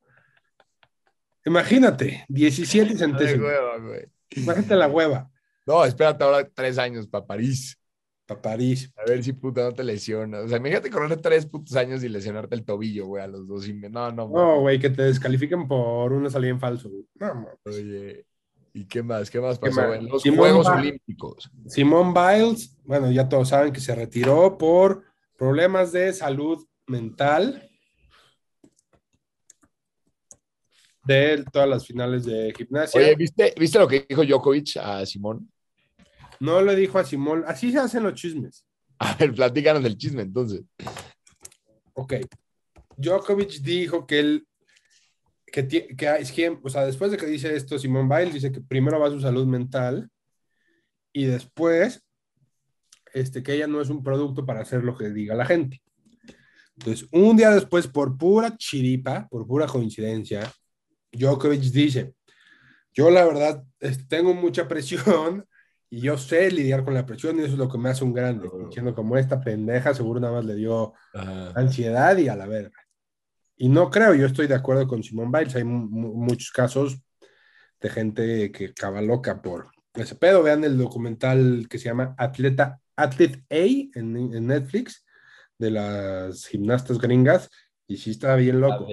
Imagínate, 1.45 2.25
17 2.29 2.91
Ay, 2.91 2.97
centésimas. 2.97 3.47
hueva, 3.47 3.77
güey. 3.79 4.05
Imagínate 4.31 4.75
la 4.75 4.87
hueva. 4.87 5.29
No, 5.67 5.83
espérate 5.83 6.23
ahora 6.23 6.49
tres 6.49 6.77
años 6.77 7.05
para 7.07 7.25
París. 7.27 7.77
Para 8.25 8.41
París. 8.41 8.89
A 8.97 9.03
ver 9.09 9.23
si 9.23 9.33
puta 9.33 9.63
no 9.63 9.73
te 9.73 9.83
lesionas. 9.83 10.45
O 10.45 10.47
sea, 10.47 10.57
imagínate 10.57 10.89
correr 10.89 11.19
tres 11.21 11.45
putos 11.45 11.75
años 11.75 12.03
y 12.03 12.09
lesionarte 12.09 12.55
el 12.55 12.63
tobillo, 12.65 13.05
güey, 13.05 13.21
a 13.23 13.27
los 13.27 13.47
dos. 13.47 13.67
y 13.67 13.73
me- 13.73 13.89
No, 13.89 14.11
no, 14.11 14.29
No, 14.29 14.61
güey, 14.61 14.79
que 14.79 14.89
te 14.89 15.03
descalifiquen 15.03 15.67
por 15.67 16.13
una 16.13 16.29
salida 16.29 16.51
en 16.51 16.59
falso. 16.59 16.89
güey. 16.89 17.05
No. 17.15 17.47
Oye, 17.65 18.25
¿y 18.73 18.85
qué 18.85 19.03
más? 19.03 19.29
¿Qué 19.29 19.39
más 19.41 19.59
¿Qué 19.59 19.69
pasó 19.69 19.93
en 19.93 20.07
los 20.07 20.21
Simón 20.21 20.39
Juegos 20.39 20.67
Ba- 20.67 20.79
Olímpicos? 20.79 21.49
Simone 21.67 22.13
Biles, 22.13 22.77
bueno, 22.85 23.11
ya 23.11 23.27
todos 23.27 23.49
saben 23.49 23.73
que 23.73 23.79
se 23.81 23.93
retiró 23.93 24.57
por 24.57 25.03
problemas 25.37 25.91
de 25.91 26.13
salud 26.13 26.65
mental 26.87 27.69
de 31.05 31.45
todas 31.51 31.69
las 31.69 31.85
finales 31.87 32.25
de 32.25 32.53
gimnasia. 32.57 32.99
Oye, 32.99 33.15
¿viste, 33.15 33.53
¿viste 33.57 33.79
lo 33.79 33.87
que 33.87 34.05
dijo 34.07 34.23
Djokovic 34.25 34.77
a 34.77 35.05
Simón? 35.05 35.49
No 36.39 36.61
le 36.61 36.75
dijo 36.75 36.99
a 36.99 37.03
Simón, 37.03 37.43
así 37.47 37.71
se 37.71 37.79
hacen 37.79 38.03
los 38.03 38.13
chismes. 38.13 38.65
A 38.99 39.15
ver, 39.15 39.33
platícanos 39.33 39.83
del 39.83 39.97
chisme 39.97 40.23
entonces. 40.23 40.63
Ok. 41.93 42.13
Djokovic 42.97 43.61
dijo 43.61 44.07
que 44.07 44.19
él, 44.19 44.47
que, 45.45 45.67
que 45.67 46.15
es 46.19 46.31
quien, 46.31 46.59
o 46.63 46.69
sea, 46.69 46.85
después 46.85 47.11
de 47.11 47.17
que 47.17 47.27
dice 47.27 47.55
esto, 47.55 47.77
Simón 47.77 48.09
Biles 48.09 48.33
dice 48.33 48.51
que 48.51 48.61
primero 48.61 48.99
va 48.99 49.09
su 49.09 49.19
salud 49.19 49.45
mental 49.45 50.09
y 51.13 51.25
después, 51.25 52.03
este, 53.13 53.43
que 53.43 53.53
ella 53.53 53.67
no 53.67 53.81
es 53.81 53.89
un 53.89 54.03
producto 54.03 54.45
para 54.45 54.61
hacer 54.61 54.83
lo 54.83 54.97
que 54.97 55.09
diga 55.09 55.35
la 55.35 55.45
gente. 55.45 55.81
Entonces, 56.77 57.07
un 57.11 57.37
día 57.37 57.49
después, 57.51 57.87
por 57.87 58.17
pura 58.17 58.55
chiripa, 58.55 59.27
por 59.29 59.47
pura 59.47 59.65
coincidencia, 59.65 60.51
Djokovic 61.11 61.61
dice, 61.61 62.13
yo 62.93 63.09
la 63.09 63.25
verdad 63.25 63.63
este, 63.79 64.05
tengo 64.05 64.33
mucha 64.33 64.67
presión 64.67 65.45
y 65.89 66.01
yo 66.01 66.17
sé 66.17 66.51
lidiar 66.51 66.83
con 66.83 66.93
la 66.93 67.05
presión 67.05 67.37
y 67.37 67.43
eso 67.43 67.53
es 67.53 67.57
lo 67.57 67.69
que 67.69 67.77
me 67.77 67.89
hace 67.89 68.03
un 68.03 68.13
grande. 68.13 68.49
Diciendo 68.67 68.93
como 68.93 69.17
esta 69.17 69.39
pendeja 69.41 69.93
seguro 69.93 70.19
nada 70.19 70.33
más 70.33 70.45
le 70.45 70.55
dio 70.55 70.93
ansiedad 71.55 72.17
y 72.17 72.27
a 72.27 72.35
la 72.35 72.45
verga. 72.47 72.77
Y 73.55 73.69
no 73.69 73.89
creo, 73.89 74.13
yo 74.13 74.25
estoy 74.27 74.47
de 74.47 74.55
acuerdo 74.55 74.87
con 74.87 75.01
Simón 75.03 75.31
Biles. 75.31 75.55
Hay 75.55 75.63
mu- 75.63 75.87
mu- 75.89 76.13
muchos 76.13 76.51
casos 76.51 76.99
de 77.79 77.89
gente 77.89 78.51
que 78.51 78.65
acaba 78.67 79.01
loca 79.01 79.41
por 79.41 79.71
ese 79.93 80.15
pedo. 80.15 80.43
Vean 80.43 80.63
el 80.63 80.77
documental 80.77 81.67
que 81.69 81.79
se 81.79 81.85
llama 81.85 82.13
Atleta, 82.17 82.79
Athlete 82.95 83.43
A 83.49 83.55
en, 83.99 84.15
en 84.33 84.47
Netflix 84.47 85.05
de 85.57 85.71
las 85.71 86.45
gimnastas 86.45 86.99
gringas. 86.99 87.49
Y 87.87 87.97
sí 87.97 88.11
está 88.11 88.35
bien 88.35 88.59
loco. 88.59 88.85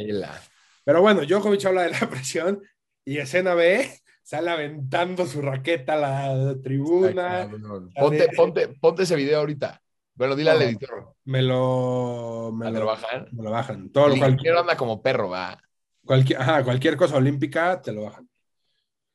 Pero 0.84 1.00
bueno, 1.02 1.22
Djokovic 1.26 1.64
habla 1.66 1.82
de 1.82 1.90
la 1.90 1.98
presión 2.10 2.62
y 3.04 3.18
escena 3.18 3.54
B 3.54 3.90
sale 4.24 4.50
aventando 4.50 5.26
su 5.26 5.40
raqueta 5.42 5.92
a 5.92 5.96
la 5.96 6.48
Ay, 6.50 6.56
tribuna. 6.62 7.48
Ponte, 7.94 8.28
ponte, 8.34 8.68
ponte 8.80 9.02
ese 9.04 9.14
video 9.16 9.38
ahorita. 9.40 9.80
Bueno, 10.14 10.34
dile 10.34 10.50
al 10.50 10.58
No. 10.58 10.64
editor. 10.64 11.14
Me 11.24 11.42
lo, 11.42 12.50
me 12.54 12.66
¿A 12.66 12.70
lo, 12.70 12.76
trabajar? 12.76 13.28
me 13.32 13.42
lo 13.42 13.50
bajan. 13.50 13.90
Todo 13.90 14.08
lo 14.08 14.14
El 14.14 14.20
cual, 14.20 14.32
ingeniero 14.32 14.60
anda 14.60 14.76
como 14.76 15.02
perro, 15.02 15.28
va. 15.28 15.58
cualquier, 16.04 16.40
ajá, 16.40 16.64
cualquier 16.64 16.96
cosa 16.96 17.16
olímpica 17.16 17.80
te 17.82 17.92
lo 17.92 18.02
bajan. 18.04 18.28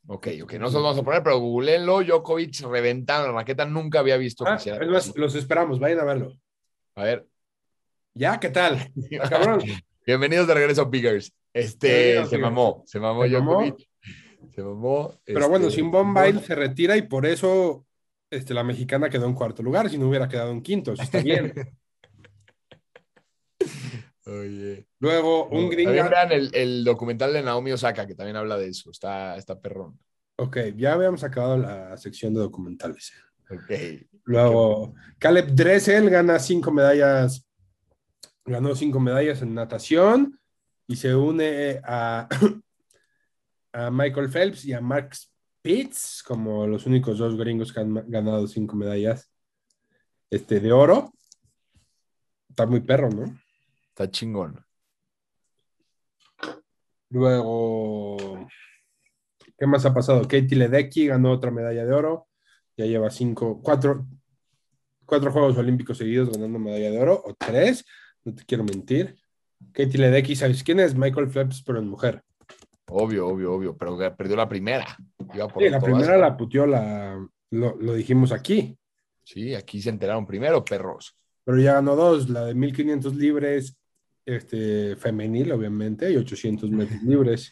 Ok, 0.08 0.28
ok, 0.44 0.54
no 0.54 0.68
se 0.70 0.74
los 0.75 0.84
vamos 0.84 0.98
a 1.00 1.04
poner, 1.04 1.22
pero 1.24 1.39
googleenlo. 1.39 2.01
Djokovic 2.04 2.62
reventando 2.62 3.28
la 3.28 3.34
raqueta. 3.34 3.66
Nunca 3.66 4.00
había 4.00 4.18
visto 4.18 4.44
que 4.44 4.50
Ah, 4.51 4.54
más, 4.89 5.10
así. 5.10 5.13
los 5.16 5.36
esperamos, 5.36 5.80
vayan 5.80 6.00
a 6.00 6.04
verlo. 6.04 6.34
A 6.96 7.04
ver. 7.04 7.28
¿Ya? 8.13 8.39
¿Qué 8.39 8.50
tal? 8.50 8.92
Bienvenidos 10.06 10.48
de 10.48 10.54
regreso, 10.54 10.86
Biggers. 10.88 11.32
Este, 11.54 12.25
se 12.25 12.38
mamó, 12.38 12.84
se 12.86 13.00
mamó 13.00 13.24
Se 13.24 13.30
mamó. 13.32 13.51
Djokovic. 13.63 13.88
Se 14.53 14.62
mamó. 14.63 15.13
Pero 15.25 15.39
este, 15.39 15.50
bueno, 15.50 15.69
Simone 15.69 16.22
Biles 16.22 16.46
se 16.46 16.55
retira 16.55 16.98
y 16.98 17.03
por 17.03 17.25
eso 17.25 17.86
este, 18.29 18.53
la 18.53 18.63
mexicana 18.63 19.10
quedó 19.10 19.25
en 19.25 19.34
cuarto 19.34 19.63
lugar, 19.63 19.89
si 19.89 19.98
no 19.98 20.08
hubiera 20.08 20.27
quedado 20.27 20.51
en 20.51 20.62
quinto. 20.62 20.93
eso 20.93 21.03
está 21.03 21.22
bien. 21.22 21.53
Oye. 24.25 24.88
Luego, 25.00 25.48
un 25.48 25.69
gringa. 25.69 26.08
vean 26.08 26.31
el, 26.31 26.51
el 26.53 26.84
documental 26.84 27.34
de 27.34 27.41
Naomi 27.41 27.72
Osaka, 27.72 28.05
que 28.05 28.15
también 28.15 28.38
habla 28.38 28.58
de 28.58 28.67
eso. 28.67 28.91
Está, 28.91 29.36
está 29.38 29.60
perrón. 29.60 30.00
Ok, 30.38 30.58
ya 30.77 30.93
habíamos 30.93 31.24
acabado 31.24 31.58
la 31.58 31.98
sección 31.98 32.34
de 32.34 32.39
documentales. 32.39 33.12
Ok. 33.50 33.72
Luego, 34.24 34.93
Caleb 35.17 35.48
Dressel 35.53 36.10
gana 36.10 36.38
cinco 36.38 36.72
medallas, 36.72 37.46
ganó 38.46 38.75
cinco 38.75 39.00
medallas 39.00 39.41
en 39.41 39.55
natación 39.55 40.39
y 40.88 40.96
se 40.96 41.15
une 41.15 41.81
a, 41.84 42.29
a 43.74 43.92
Michael 43.92 44.30
Phelps 44.30 44.66
y 44.66 44.74
a 44.74 44.82
Mark 44.82 45.14
Spitz 45.14 46.24
como 46.24 46.68
los 46.68 46.86
únicos 46.86 47.18
dos 47.18 47.38
gringos 47.38 47.72
que 47.72 47.80
han 47.80 47.94
ganado 48.10 48.48
cinco 48.48 48.76
medallas 48.76 49.32
este, 50.30 50.60
de 50.60 50.72
oro. 50.72 51.14
Está 52.50 52.66
muy 52.66 52.82
perro, 52.82 53.10
¿no? 53.10 53.40
Está 53.90 54.10
chingón. 54.10 54.64
Luego, 57.10 58.48
¿qué 59.58 59.66
más 59.66 59.86
ha 59.86 59.94
pasado? 59.94 60.22
Katie 60.22 60.58
Ledecky 60.58 61.08
ganó 61.08 61.32
otra 61.32 61.52
medalla 61.52 61.86
de 61.86 61.94
oro. 61.94 62.28
Ya 62.78 62.86
lleva 62.86 63.10
cinco, 63.10 63.62
cuatro, 63.62 64.08
cuatro 65.06 65.32
Juegos 65.32 65.58
Olímpicos 65.58 65.98
seguidos 65.98 66.30
ganando 66.30 66.60
medalla 66.60 66.92
de 66.92 67.00
oro, 67.00 67.22
o 67.26 67.34
tres, 67.34 67.86
no 68.24 68.34
te 68.34 68.46
quiero 68.46 68.64
mentir. 68.64 69.18
Katie 69.74 70.00
Ledecky, 70.00 70.36
¿sabes 70.36 70.64
quién 70.64 70.80
es? 70.80 70.96
Michael 70.96 71.30
Phelps, 71.30 71.64
pero 71.64 71.80
en 71.80 71.88
mujer. 71.88 72.24
Obvio, 72.89 73.27
obvio, 73.27 73.53
obvio. 73.53 73.77
Pero 73.77 73.98
perdió 74.15 74.36
la 74.36 74.50
primera. 74.50 74.86
Iba 75.34 75.48
por 75.48 75.63
Sí, 75.63 75.69
la 75.69 75.79
primera 75.79 76.17
la 76.17 76.36
puteó, 76.36 76.65
la, 76.65 77.15
lo, 77.51 77.75
lo 77.75 77.93
dijimos 77.93 78.31
aquí, 78.31 78.75
Sí, 79.24 79.53
aquí 79.53 79.79
se 79.79 79.91
enteraron 79.91 80.25
primero, 80.25 80.65
perros. 80.65 81.15
pero 81.43 81.60
ya 81.60 81.74
ganó 81.74 81.96
dos, 81.96 82.29
la 82.29 82.46
de 82.46 82.55
1500 82.55 83.15
libres 83.15 83.77
este, 84.25 84.96
femenil, 84.96 85.51
obviamente, 85.51 86.12
y 86.12 86.15
800 86.17 86.72
metros 86.72 87.00
libres. 87.03 87.51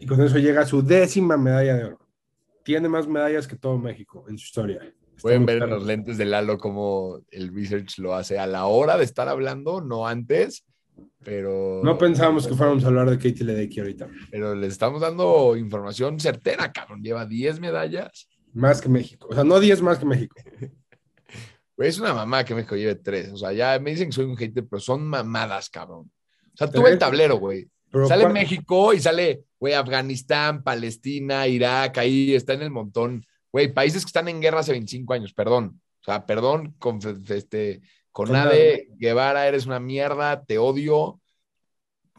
Y 0.00 0.06
con 0.06 0.20
eso 0.20 0.38
llega 0.38 0.62
a 0.62 0.66
su 0.66 0.82
décima 0.82 1.36
medalla 1.36 1.76
de 1.76 1.84
oro. 1.84 1.98
Tiene 2.64 2.88
más 2.88 3.06
medallas 3.06 3.46
que 3.46 3.54
todo 3.56 3.78
México 3.78 4.24
en 4.28 4.36
su 4.36 4.46
historia. 4.46 4.80
Pueden 5.22 5.46
ver 5.46 5.62
en 5.62 5.70
los 5.70 5.84
lentes 5.84 6.18
de 6.18 6.24
Lalo 6.24 6.58
cómo 6.58 7.20
el 7.30 7.54
research 7.54 7.98
lo 7.98 8.14
hace 8.14 8.38
a 8.38 8.46
la 8.48 8.66
hora 8.66 8.96
de 8.96 9.04
estar 9.04 9.28
hablando, 9.28 9.80
no 9.80 10.08
antes, 10.08 10.64
pero, 11.24 11.80
No 11.84 11.98
pensábamos 11.98 12.46
que 12.46 12.54
fuéramos 12.54 12.84
a 12.84 12.88
hablar 12.88 13.10
de 13.10 13.16
Katie 13.16 13.44
Ledecky 13.44 13.80
ahorita. 13.80 14.08
pero 14.30 14.54
les 14.54 14.72
estamos 14.72 15.00
dando 15.00 15.56
información 15.56 16.18
certera, 16.20 16.72
cabrón. 16.72 17.02
Lleva 17.02 17.26
10 17.26 17.60
medallas. 17.60 18.28
Más 18.52 18.80
que 18.80 18.88
México. 18.88 19.28
O 19.30 19.34
sea, 19.34 19.44
no 19.44 19.60
10 19.60 19.82
más 19.82 19.98
que 19.98 20.06
México. 20.06 20.36
Es 21.78 21.98
una 21.98 22.12
mamá 22.12 22.44
que 22.44 22.54
México 22.54 22.76
lleve 22.76 22.96
3. 22.96 23.32
O 23.32 23.36
sea, 23.38 23.52
ya 23.52 23.78
me 23.78 23.92
dicen 23.92 24.08
que 24.08 24.12
soy 24.12 24.26
un 24.26 24.36
hater, 24.36 24.66
pero 24.68 24.80
son 24.80 25.02
mamadas, 25.06 25.70
cabrón. 25.70 26.10
O 26.52 26.56
sea, 26.56 26.70
Tres. 26.70 26.84
el 26.86 26.98
tablero, 26.98 27.36
güey. 27.38 27.68
Sale 28.06 28.22
¿cuál- 28.24 28.32
México 28.34 28.92
y 28.92 29.00
sale, 29.00 29.44
güey, 29.58 29.72
Afganistán, 29.72 30.62
Palestina, 30.62 31.46
Irak, 31.48 31.96
ahí 31.96 32.34
está 32.34 32.52
en 32.52 32.62
el 32.62 32.70
montón. 32.70 33.24
Güey, 33.50 33.72
países 33.72 34.02
que 34.04 34.08
están 34.10 34.28
en 34.28 34.40
guerra 34.42 34.60
hace 34.60 34.72
25 34.72 35.14
años, 35.14 35.32
perdón. 35.32 35.80
O 36.02 36.04
sea, 36.04 36.26
perdón, 36.26 36.74
con, 36.78 36.98
este, 37.30 37.80
con 38.12 38.26
Con 38.26 38.32
Nade 38.34 38.88
Guevara, 38.96 39.46
eres 39.46 39.66
una 39.66 39.80
mierda, 39.80 40.44
te 40.44 40.58
odio, 40.58 41.20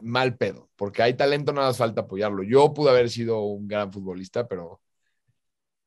mal 0.02 0.36
pedo, 0.36 0.70
porque 0.76 1.02
hay 1.02 1.14
talento, 1.14 1.52
nada 1.52 1.68
más 1.68 1.78
falta 1.78 2.02
apoyarlo. 2.02 2.42
Yo 2.42 2.72
pude 2.74 2.90
haber 2.90 3.10
sido 3.10 3.40
un 3.40 3.68
gran 3.68 3.92
futbolista, 3.92 4.46
pero. 4.46 4.80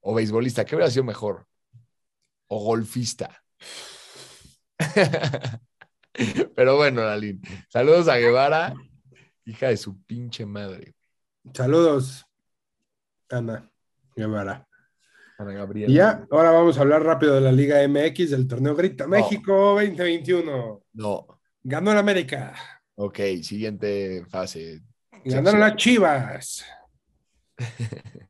O 0.01 0.13
beisbolista, 0.13 0.65
¿qué 0.65 0.75
hubiera 0.75 0.91
sido 0.91 1.03
mejor? 1.03 1.47
O 2.47 2.63
golfista. 2.63 3.43
pero 6.55 6.77
bueno, 6.77 7.03
Lalín, 7.03 7.41
saludos 7.69 8.07
a 8.07 8.17
Guevara, 8.17 8.75
hija 9.45 9.67
de 9.67 9.77
su 9.77 9.99
pinche 10.03 10.45
madre. 10.45 10.93
Saludos, 11.53 12.25
Ana 13.29 13.71
Guevara. 14.15 14.67
Ana 15.37 15.53
Gabriela. 15.53 15.91
Y 15.91 15.95
ya, 15.95 16.25
ahora 16.31 16.51
vamos 16.51 16.77
a 16.77 16.81
hablar 16.81 17.03
rápido 17.03 17.35
de 17.35 17.41
la 17.41 17.51
Liga 17.51 17.85
MX 17.87 18.31
del 18.31 18.47
torneo 18.47 18.75
Grita 18.75 19.07
México 19.07 19.75
2021. 19.75 20.81
No. 20.93 21.27
Ganó 21.63 21.91
el 21.91 21.97
América. 21.97 22.53
Ok, 22.95 23.19
siguiente 23.41 24.25
fase. 24.29 24.81
Ganaron 25.25 25.59
las 25.59 25.75
Chivas. 25.75 26.65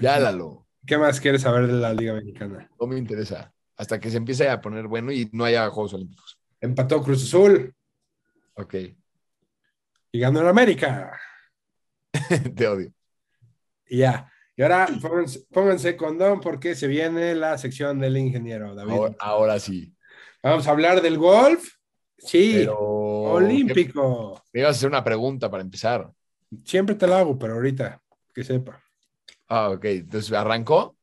Ya, 0.00 0.18
Lalo. 0.18 0.66
¿Qué 0.86 0.96
más 0.98 1.20
quieres 1.20 1.42
saber 1.42 1.66
de 1.66 1.74
la 1.74 1.92
Liga 1.92 2.14
Mexicana? 2.14 2.70
No 2.80 2.86
me 2.86 2.98
interesa. 2.98 3.52
Hasta 3.76 4.00
que 4.00 4.10
se 4.10 4.16
empiece 4.16 4.48
a 4.48 4.60
poner 4.60 4.86
bueno 4.86 5.12
y 5.12 5.28
no 5.32 5.44
haya 5.44 5.68
Juegos 5.68 5.94
Olímpicos. 5.94 6.38
Empató 6.60 7.02
Cruz 7.02 7.22
Azul 7.24 7.74
Ok. 8.54 8.74
y 10.12 10.18
ganó 10.18 10.40
el 10.40 10.48
América. 10.48 11.20
Te 12.56 12.66
odio. 12.68 12.92
Ya. 13.90 14.30
Y 14.56 14.62
ahora 14.62 14.88
pónganse, 15.02 15.40
pónganse 15.52 15.96
condón 15.96 16.40
porque 16.40 16.74
se 16.74 16.86
viene 16.86 17.34
la 17.34 17.58
sección 17.58 17.98
del 17.98 18.16
ingeniero 18.16 18.74
David. 18.74 18.92
Ahora, 18.92 19.16
ahora 19.20 19.58
sí. 19.60 19.92
Vamos 20.42 20.66
a 20.66 20.70
hablar 20.70 21.00
del 21.02 21.18
golf. 21.18 21.66
Sí, 22.18 22.52
Pero. 22.58 22.78
olímpico. 22.78 24.42
Me 24.52 24.60
ibas 24.60 24.76
a 24.76 24.78
hacer 24.78 24.88
una 24.88 25.02
pregunta 25.02 25.50
para 25.50 25.62
empezar. 25.62 26.10
Siempre 26.64 26.94
te 26.94 27.06
la 27.06 27.18
hago, 27.20 27.38
pero 27.38 27.54
ahorita 27.54 28.00
que 28.32 28.44
sepa. 28.44 28.80
Ah, 29.48 29.70
ok. 29.70 29.84
Entonces, 29.86 30.32
¿arrancó? 30.32 30.96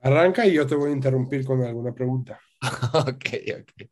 Arranca 0.00 0.46
y 0.46 0.54
yo 0.54 0.66
te 0.66 0.74
voy 0.74 0.90
a 0.90 0.94
interrumpir 0.94 1.44
con 1.44 1.62
alguna 1.62 1.92
pregunta. 1.94 2.40
ok, 2.94 3.26
ok. 3.60 3.88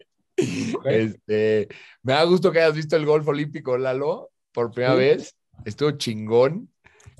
Este, 0.87 1.69
me 2.03 2.15
da 2.15 2.25
gusto 2.25 2.51
que 2.51 2.61
hayas 2.61 2.75
visto 2.77 2.97
el 2.97 3.05
golf 3.07 3.29
olímpico, 3.29 3.77
Lalo, 3.77 4.31
por 4.53 4.71
primera 4.71 4.95
Sí. 4.95 4.99
vez. 4.99 5.37
Estuvo 5.65 5.91
chingón. 5.93 6.71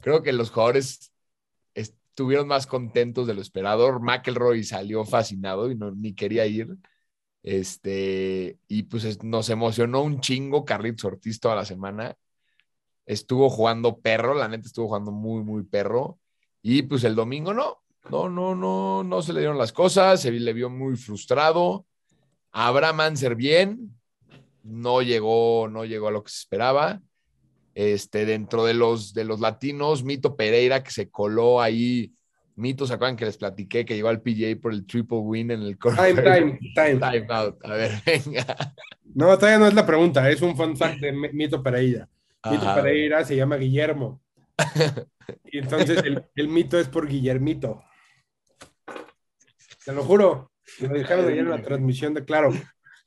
Creo 0.01 0.23
que 0.23 0.33
los 0.33 0.51
jugadores 0.51 1.13
estuvieron 2.11 2.49
más 2.49 2.67
contentos 2.67 3.27
de 3.27 3.35
lo 3.35 3.41
esperado. 3.41 3.99
McElroy 4.01 4.63
salió 4.65 5.05
fascinado 5.05 5.71
y 5.71 5.77
no, 5.77 5.91
ni 5.93 6.15
quería 6.15 6.47
ir. 6.47 6.77
Este, 7.43 8.59
y 8.69 8.83
pues 8.85 9.05
es- 9.05 9.23
nos 9.25 9.49
emocionó 9.49 10.03
un 10.03 10.21
chingo 10.21 10.65
Carlitos 10.65 11.05
Ortiz 11.07 11.41
toda 11.41 11.57
la 11.57 11.65
semana. 11.65 12.15
Estuvo 13.07 13.49
jugando 13.49 13.99
perro, 13.99 14.35
la 14.35 14.49
neta 14.49 14.67
estuvo 14.67 14.89
jugando 14.89 15.11
muy, 15.13 15.43
muy 15.43 15.65
perro. 15.65 16.19
Y 16.63 16.83
pues 16.83 17.05
el 17.05 17.15
domingo 17.15 17.55
no, 17.55 17.79
no, 18.11 18.29
no, 18.29 18.55
no, 18.55 19.03
no 19.03 19.23
se 19.23 19.33
le 19.33 19.41
dieron 19.41 19.59
las 19.59 19.73
cosas, 19.73 20.21
se 20.21 20.31
le 20.31 20.53
vio 20.53 20.69
muy 20.71 20.97
frustrado. 20.97 21.87
Abraham 22.53 23.01
Anser 23.01 23.35
bien, 23.37 23.99
no 24.63 25.01
llegó, 25.03 25.69
no 25.69 25.85
llegó 25.85 26.09
a 26.09 26.11
lo 26.11 26.23
que 26.23 26.31
se 26.31 26.41
esperaba. 26.41 27.01
Este, 27.75 28.27
dentro 28.27 28.65
de 28.65 28.75
los, 28.75 29.15
de 29.15 29.25
los 29.25 29.41
latinos, 29.41 30.05
Mito 30.05 30.37
Pereira, 30.37 30.83
que 30.83 30.91
se 30.91 31.09
coló 31.11 31.61
ahí. 31.61 32.13
Mito, 32.57 32.87
¿se 32.87 32.95
acuerdan 32.95 33.17
que 33.17 33.25
les 33.25 33.37
platiqué 33.37 33.85
que 33.85 33.95
llegó 33.95 34.09
al 34.09 34.21
PGA 34.21 34.61
por 34.61 34.73
el 34.73 34.87
triple 34.87 35.19
win 35.19 35.51
en 35.51 35.63
el 35.63 35.79
Time, 35.79 36.23
time, 36.23 36.59
time. 36.75 36.99
Time 36.99 37.27
out. 37.31 37.65
A 37.65 37.75
ver, 37.75 37.93
venga. 38.07 38.75
No, 39.15 39.37
todavía 39.37 39.59
no 39.59 39.67
es 39.67 39.75
la 39.75 39.87
pregunta, 39.87 40.29
es 40.29 40.43
un 40.43 40.57
fun 40.57 40.77
fact 40.77 41.01
de 41.01 41.13
Mito 41.13 41.63
Pereira. 41.63 42.09
Mito. 42.51 42.75
Pereira 42.75 43.25
se 43.25 43.37
llama 43.37 43.57
Guillermo. 43.57 44.21
Y 45.45 45.59
entonces 45.59 46.03
el, 46.05 46.25
el 46.35 46.49
mito 46.49 46.77
es 46.79 46.89
por 46.89 47.07
Guillermito. 47.07 47.85
Te 49.85 49.93
lo 49.93 50.03
juro. 50.03 50.51
Me 50.81 50.89
lo 50.89 50.95
dijeron 50.95 51.27
ayer 51.27 51.39
en 51.39 51.51
la 51.51 51.63
transmisión 51.63 52.15
de 52.15 52.25
Claro. 52.25 52.53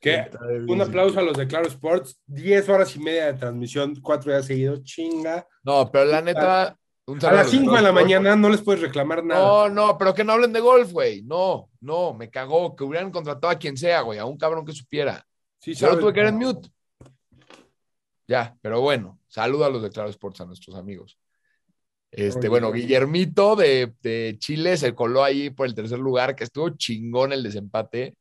Que 0.04 0.28
un 0.68 0.82
aplauso 0.82 1.18
a 1.18 1.22
los 1.22 1.34
de 1.34 1.46
Claro 1.46 1.66
Sports. 1.66 2.20
10 2.26 2.68
horas 2.68 2.94
y 2.94 2.98
media 2.98 3.26
de 3.26 3.38
transmisión, 3.38 3.98
cuatro 4.02 4.30
días 4.30 4.44
seguidos. 4.44 4.82
Chinga. 4.82 5.46
No, 5.62 5.90
pero 5.90 6.04
la 6.04 6.20
neta. 6.20 6.76
un 7.06 7.24
A 7.24 7.32
las 7.32 7.48
5 7.48 7.74
de 7.74 7.80
la 7.80 7.90
mañana 7.90 8.36
no 8.36 8.50
les 8.50 8.60
puedes 8.60 8.82
reclamar 8.82 9.24
nada. 9.24 9.40
No, 9.40 9.68
no, 9.70 9.96
pero 9.96 10.12
que 10.12 10.22
no 10.22 10.32
hablen 10.32 10.52
de 10.52 10.60
golf, 10.60 10.92
güey. 10.92 11.22
No, 11.22 11.70
no, 11.80 12.12
me 12.12 12.28
cagó. 12.28 12.76
Que 12.76 12.84
hubieran 12.84 13.10
contratado 13.10 13.50
a 13.50 13.58
quien 13.58 13.78
sea, 13.78 14.02
güey. 14.02 14.18
A 14.18 14.26
un 14.26 14.36
cabrón 14.36 14.66
que 14.66 14.72
supiera. 14.72 15.26
Sí, 15.58 15.74
Solo 15.74 15.92
sabes. 15.92 16.02
tuve 16.02 16.12
que 16.12 16.20
ir 16.20 16.26
en 16.26 16.36
mute. 16.36 16.68
Ya, 18.28 18.54
pero 18.60 18.82
bueno, 18.82 19.18
saludo 19.26 19.64
a 19.64 19.70
los 19.70 19.82
de 19.82 19.88
Claro 19.88 20.10
Sports, 20.10 20.42
a 20.42 20.46
nuestros 20.46 20.76
amigos. 20.76 21.18
Este, 22.10 22.50
bueno. 22.50 22.70
Guillermito 22.72 23.56
de, 23.56 23.94
de 24.02 24.36
Chile 24.38 24.76
se 24.76 24.94
coló 24.94 25.24
ahí 25.24 25.48
por 25.48 25.66
el 25.66 25.74
tercer 25.74 25.98
lugar, 25.98 26.36
que 26.36 26.44
estuvo 26.44 26.68
chingón 26.68 27.32
el 27.32 27.42
desempate. 27.42 28.16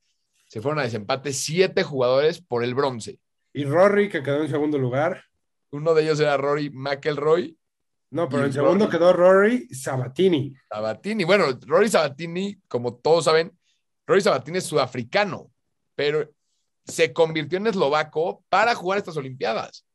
Se 0.53 0.61
fueron 0.61 0.77
a 0.77 0.83
desempate 0.83 1.33
siete 1.33 1.81
jugadores 1.81 2.39
por 2.39 2.63
el 2.63 2.75
bronce. 2.75 3.17
Y 3.53 3.65
Rory, 3.65 4.07
que 4.07 4.21
quedó 4.21 4.43
en 4.43 4.49
segundo 4.49 4.77
lugar. 4.77 5.23
Uno 5.71 5.95
de 5.95 6.03
ellos 6.03 6.19
era 6.19 6.37
Rory 6.37 6.69
McElroy, 6.69 7.57
No, 8.11 8.29
pero 8.29 8.45
en 8.45 8.53
segundo 8.53 8.85
Rory. 8.85 8.95
quedó 8.95 9.13
Rory 9.13 9.67
Sabatini. 9.73 10.55
Sabatini. 10.69 11.23
Bueno, 11.23 11.45
Rory 11.65 11.89
Sabatini, 11.89 12.55
como 12.67 12.93
todos 12.93 13.25
saben, 13.25 13.57
Rory 14.05 14.21
Sabatini 14.21 14.59
es 14.59 14.65
sudafricano, 14.65 15.49
pero 15.95 16.29
se 16.85 17.13
convirtió 17.13 17.57
en 17.57 17.65
eslovaco 17.65 18.43
para 18.47 18.75
jugar 18.75 18.99
estas 18.99 19.17
Olimpiadas. 19.17 19.87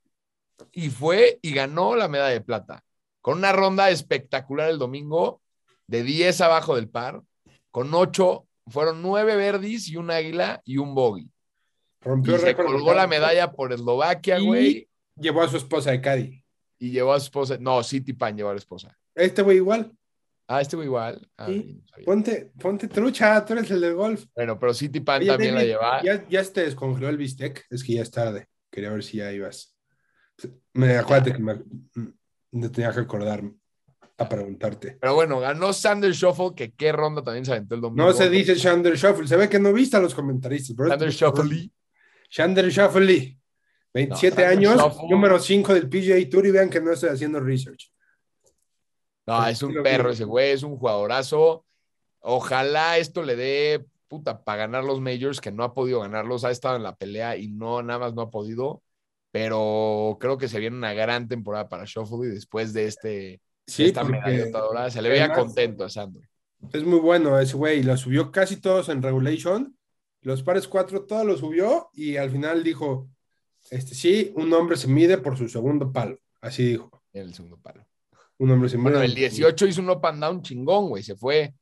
Y 0.73 0.91
fue 0.91 1.39
y 1.41 1.55
ganó 1.55 1.95
la 1.95 2.09
medalla 2.09 2.35
de 2.35 2.41
plata, 2.41 2.83
con 3.21 3.39
una 3.39 3.53
ronda 3.53 3.91
espectacular 3.91 4.71
el 4.71 4.79
domingo, 4.81 5.41
de 5.87 6.03
10 6.03 6.41
abajo 6.41 6.75
del 6.75 6.89
par, 6.89 7.23
con 7.71 7.95
8, 7.95 8.48
fueron 8.71 9.03
9 9.03 9.37
verdis 9.37 9.89
y 9.89 9.97
un 9.97 10.11
águila 10.11 10.61
y 10.65 10.79
un 10.79 10.95
bogey. 10.95 11.31
Rompió 12.01 12.33
Y 12.33 12.35
el 12.37 12.41
se 12.41 12.47
récord. 12.47 12.67
colgó 12.67 12.95
la 12.95 13.07
medalla 13.07 13.51
por 13.53 13.73
Eslovaquia, 13.73 14.39
Y- 14.39 14.47
güey, 14.47 14.89
Llevó 15.17 15.43
a 15.43 15.49
su 15.49 15.57
esposa 15.57 15.91
de 15.91 16.01
Cádiz. 16.01 16.45
y 16.79 16.91
llevó 16.91 17.13
a 17.13 17.19
su 17.19 17.25
esposa. 17.25 17.57
No, 17.61 17.83
City 17.83 18.13
Pan 18.13 18.37
llevó 18.37 18.51
a 18.51 18.53
la 18.53 18.59
esposa. 18.59 18.97
Este 19.15 19.43
güey 19.43 19.57
igual. 19.57 19.93
Ah, 20.47 20.61
este 20.61 20.77
güey 20.77 20.87
igual. 20.87 21.29
Ah, 21.37 21.47
Sí. 21.47 21.75
no 21.81 21.87
sabía. 21.89 22.05
Ponte, 22.07 22.53
ponte 22.59 22.89
trucha, 22.89 23.45
tú 23.45 23.53
eres 23.55 23.71
el 23.73 23.81
del 23.81 23.95
golf. 23.95 24.25
Bueno, 24.35 24.59
pero 24.59 24.73
City 24.73 25.01
Pan 25.01 25.21
Oye, 25.21 25.27
también 25.29 25.55
la 25.55 25.61
David, 25.61 25.71
lleva. 25.73 26.03
Ya, 26.05 26.29
ya 26.29 26.45
se 26.45 26.53
te 26.53 26.61
descongeló 26.63 27.09
el 27.09 27.17
bistec. 27.17 27.67
Es 27.69 27.83
que 27.83 27.95
ya 27.95 28.03
es 28.03 28.11
tarde. 28.11 28.47
Quería 28.71 28.91
ver 28.91 29.03
si 29.03 29.17
ya 29.19 29.33
ibas. 29.33 29.77
Me 30.73 30.97
acuérdate 30.97 31.33
que 31.33 31.39
me, 31.41 31.61
me 32.53 32.69
tenía 32.69 32.93
que 32.93 33.01
acordar 33.01 33.43
a 34.19 34.29
preguntarte. 34.29 34.99
Pero 35.01 35.15
bueno, 35.15 35.39
ganó 35.39 35.73
Sander 35.73 36.13
Shuffle, 36.13 36.55
que 36.55 36.73
qué 36.73 36.91
ronda 36.91 37.23
también 37.23 37.45
se 37.45 37.53
aventó 37.53 37.77
el 37.77 37.81
domingo. 37.81 38.05
No 38.05 38.13
se 38.13 38.29
dice 38.29 38.57
Shander 38.57 38.97
Shuffle. 38.97 39.29
Se 39.29 39.37
ve 39.37 39.49
que 39.49 39.61
no 39.61 39.73
viste 39.73 39.97
a 39.97 40.01
los 40.01 40.15
comentaristas. 40.15 40.75
bro. 40.75 40.89
Sander 40.89 41.11
Shuffle. 41.11 41.71
Shander 42.29 42.69
Shuffle. 42.69 43.39
27 43.95 44.43
No, 44.43 44.43
Xander 44.43 44.47
años, 44.47 44.97
número 45.09 45.39
5 45.39 45.73
del 45.73 45.89
PGA 45.89 46.29
Tour 46.29 46.47
y 46.47 46.51
vean 46.51 46.69
que 46.69 46.81
no 46.81 46.93
estoy 46.93 47.11
haciendo 47.11 47.41
research. 47.41 47.91
No, 49.27 49.47
es 49.47 49.63
un 49.63 49.83
perro 49.83 50.11
ese 50.11 50.25
güey, 50.25 50.51
es 50.51 50.63
un 50.63 50.77
jugadorazo. 50.77 51.65
Ojalá 52.21 52.99
esto 52.99 53.23
le 53.23 53.37
dé 53.37 53.85
puta 54.09 54.43
para 54.43 54.59
ganar 54.59 54.85
los 54.85 55.01
majors, 55.01 55.41
que 55.41 55.53
no 55.53 55.63
ha 55.63 55.75
podido 55.75 56.01
ganarlos, 56.01 56.45
ha 56.45 56.51
estado 56.51 56.77
en 56.77 56.83
la 56.83 56.97
pelea 56.97 57.37
y 57.37 57.49
no, 57.49 57.83
nada 57.83 58.01
más 58.01 58.15
no 58.15 58.23
ha 58.23 58.31
podido. 58.31 58.83
Pero 59.31 60.17
creo 60.19 60.39
que 60.39 60.49
se 60.49 60.59
viene 60.59 60.77
una 60.77 60.95
gran 60.95 61.29
temporada 61.29 61.69
para 61.69 61.85
Shuffle 61.85 62.27
y 62.29 62.31
después 62.31 62.73
de 62.73 62.87
este, 62.87 63.41
Sí, 63.69 63.85
esta 63.85 64.03
porque 64.03 64.51
dorada, 64.51 64.91
se 64.91 65.01
le 65.03 65.09
veía 65.11 65.27
además- 65.27 65.39
contento 65.45 65.85
a 65.85 65.91
Sander. 65.91 66.29
es 66.73 66.83
muy 66.85 66.99
bueno 66.99 67.39
ese 67.39 67.57
güey. 67.57 67.83
Lo 67.83 67.97
subió 67.97 68.33
casi 68.33 68.57
todos 68.57 68.89
en 68.89 69.03
regulation. 69.03 69.77
Los 70.23 70.43
pares 70.43 70.67
4 70.67 71.05
todos 71.05 71.25
lo 71.25 71.37
subió 71.37 71.91
y 71.93 72.17
al 72.17 72.31
final 72.31 72.65
dijo, 72.65 73.09
este 73.71 73.95
sí, 73.95 74.33
un 74.35 74.53
hombre 74.53 74.77
se 74.77 74.89
mide 74.89 75.19
por 75.19 75.37
su 75.37 75.49
segundo 75.49 75.93
palo. 75.93 76.19
Así 76.41 76.65
dijo. 76.65 76.91
en 77.13 77.23
el 77.27 77.35
segundo 77.35 77.57
palo. 77.59 77.87
Un 78.39 78.51
hombre 78.51 78.69
se 78.69 78.77
mide. 78.79 78.91
Bueno, 78.91 79.03
el 79.03 79.15
18 79.15 79.67
hizo 79.67 79.81
un 79.83 79.91
up 79.91 80.05
and 80.07 80.23
down 80.23 80.43
chingón, 80.43 80.89
güey. 80.89 81.03
Se 81.03 81.15
fue, 81.17 81.55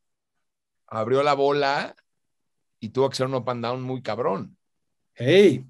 abrió 0.87 1.23
la 1.23 1.35
bola 1.35 1.95
y 2.81 2.91
tuvo 2.91 3.09
que 3.11 3.17
ser 3.17 3.27
un 3.27 3.35
up 3.35 3.49
and 3.51 3.65
down 3.65 3.83
muy 3.83 4.01
cabrón. 4.03 4.57
Hey, 5.15 5.65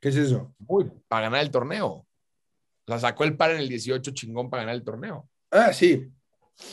¿qué 0.00 0.08
es 0.08 0.16
eso? 0.16 0.54
Muy, 0.58 0.90
para 1.08 1.22
ganar 1.22 1.42
el 1.42 1.50
torneo. 1.50 1.88
O 1.88 2.06
sea, 2.86 2.98
sacó 2.98 3.24
el 3.24 3.36
par 3.36 3.50
en 3.50 3.58
el 3.58 3.68
18 3.68 4.12
chingón 4.12 4.48
para 4.48 4.62
ganar 4.62 4.76
el 4.76 4.84
torneo. 4.84 5.28
Ah, 5.50 5.72
sí. 5.72 6.08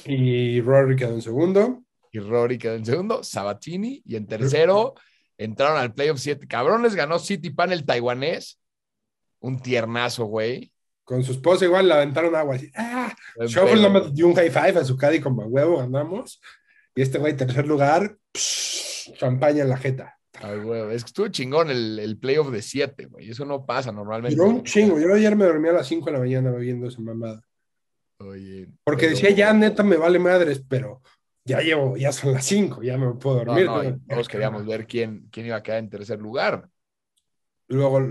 Y 0.05 0.61
Rory 0.61 0.95
quedó 0.95 1.13
en 1.13 1.21
segundo. 1.21 1.83
Y 2.11 2.19
Rory 2.19 2.57
quedó 2.57 2.75
en 2.75 2.85
segundo, 2.85 3.23
Sabatini, 3.23 4.01
y 4.05 4.15
en 4.15 4.25
tercero 4.25 4.95
entraron 5.37 5.77
al 5.77 5.93
playoff 5.93 6.19
7 6.19 6.47
cabrones, 6.47 6.95
ganó 6.95 7.19
City 7.19 7.49
Pan 7.49 7.71
el 7.71 7.85
taiwanés. 7.85 8.59
Un 9.39 9.59
tiernazo, 9.59 10.25
güey. 10.25 10.71
Con 11.03 11.23
su 11.23 11.33
esposa 11.33 11.65
igual 11.65 11.87
le 11.87 11.93
aventaron 11.93 12.35
agua 12.35 12.55
así. 12.55 12.71
¡Ah! 12.75 13.13
Pedo. 13.35 13.75
nomás 13.75 14.13
dio 14.13 14.27
un 14.27 14.33
high 14.33 14.49
five 14.49 14.79
a 14.79 14.85
su 14.85 14.97
caddy 14.97 15.19
como 15.19 15.43
a 15.43 15.45
huevo, 15.45 15.77
ganamos. 15.77 16.41
Y 16.95 17.01
este 17.01 17.19
güey, 17.19 17.35
tercer 17.35 17.67
lugar, 17.67 18.17
psh, 18.33 19.13
champaña 19.17 19.63
en 19.63 19.69
la 19.69 19.77
jeta. 19.77 20.17
Ay, 20.41 20.59
güey, 20.59 20.95
Es 20.95 21.03
que 21.03 21.09
estuvo 21.09 21.27
chingón 21.27 21.69
el, 21.69 21.99
el 21.99 22.17
playoff 22.17 22.49
de 22.49 22.61
7, 22.61 23.05
güey. 23.05 23.29
Eso 23.29 23.45
no 23.45 23.65
pasa 23.65 23.91
normalmente. 23.91 24.35
Duró 24.35 24.49
un 24.49 24.63
chingo. 24.63 24.99
Yo 24.99 25.13
ayer 25.13 25.35
me 25.35 25.45
dormí 25.45 25.69
a 25.69 25.73
las 25.73 25.87
5 25.87 26.05
de 26.05 26.11
la 26.13 26.19
mañana 26.19 26.51
bebiendo 26.51 26.87
esa 26.87 27.01
mamada. 27.01 27.43
Oye, 28.19 28.67
Porque 28.83 29.07
pero- 29.07 29.15
decía, 29.15 29.29
ya 29.31 29.53
neta 29.53 29.83
me 29.83 29.97
vale 29.97 30.19
madres, 30.19 30.63
pero 30.67 31.01
ya 31.43 31.59
llevo, 31.61 31.97
ya 31.97 32.11
son 32.11 32.33
las 32.33 32.45
5, 32.45 32.81
ya 32.81 32.97
me 32.97 33.13
puedo 33.15 33.43
No, 33.43 33.53
dormir. 33.53 33.65
no, 33.91 33.99
todos 34.07 34.27
queríamos 34.27 34.65
ver 34.65 34.87
quién, 34.87 35.27
quién 35.31 35.45
iba 35.47 35.57
a 35.57 35.63
quedar 35.63 35.79
en 35.79 35.89
tercer 35.89 36.19
lugar. 36.19 36.69
Luego, 37.67 38.01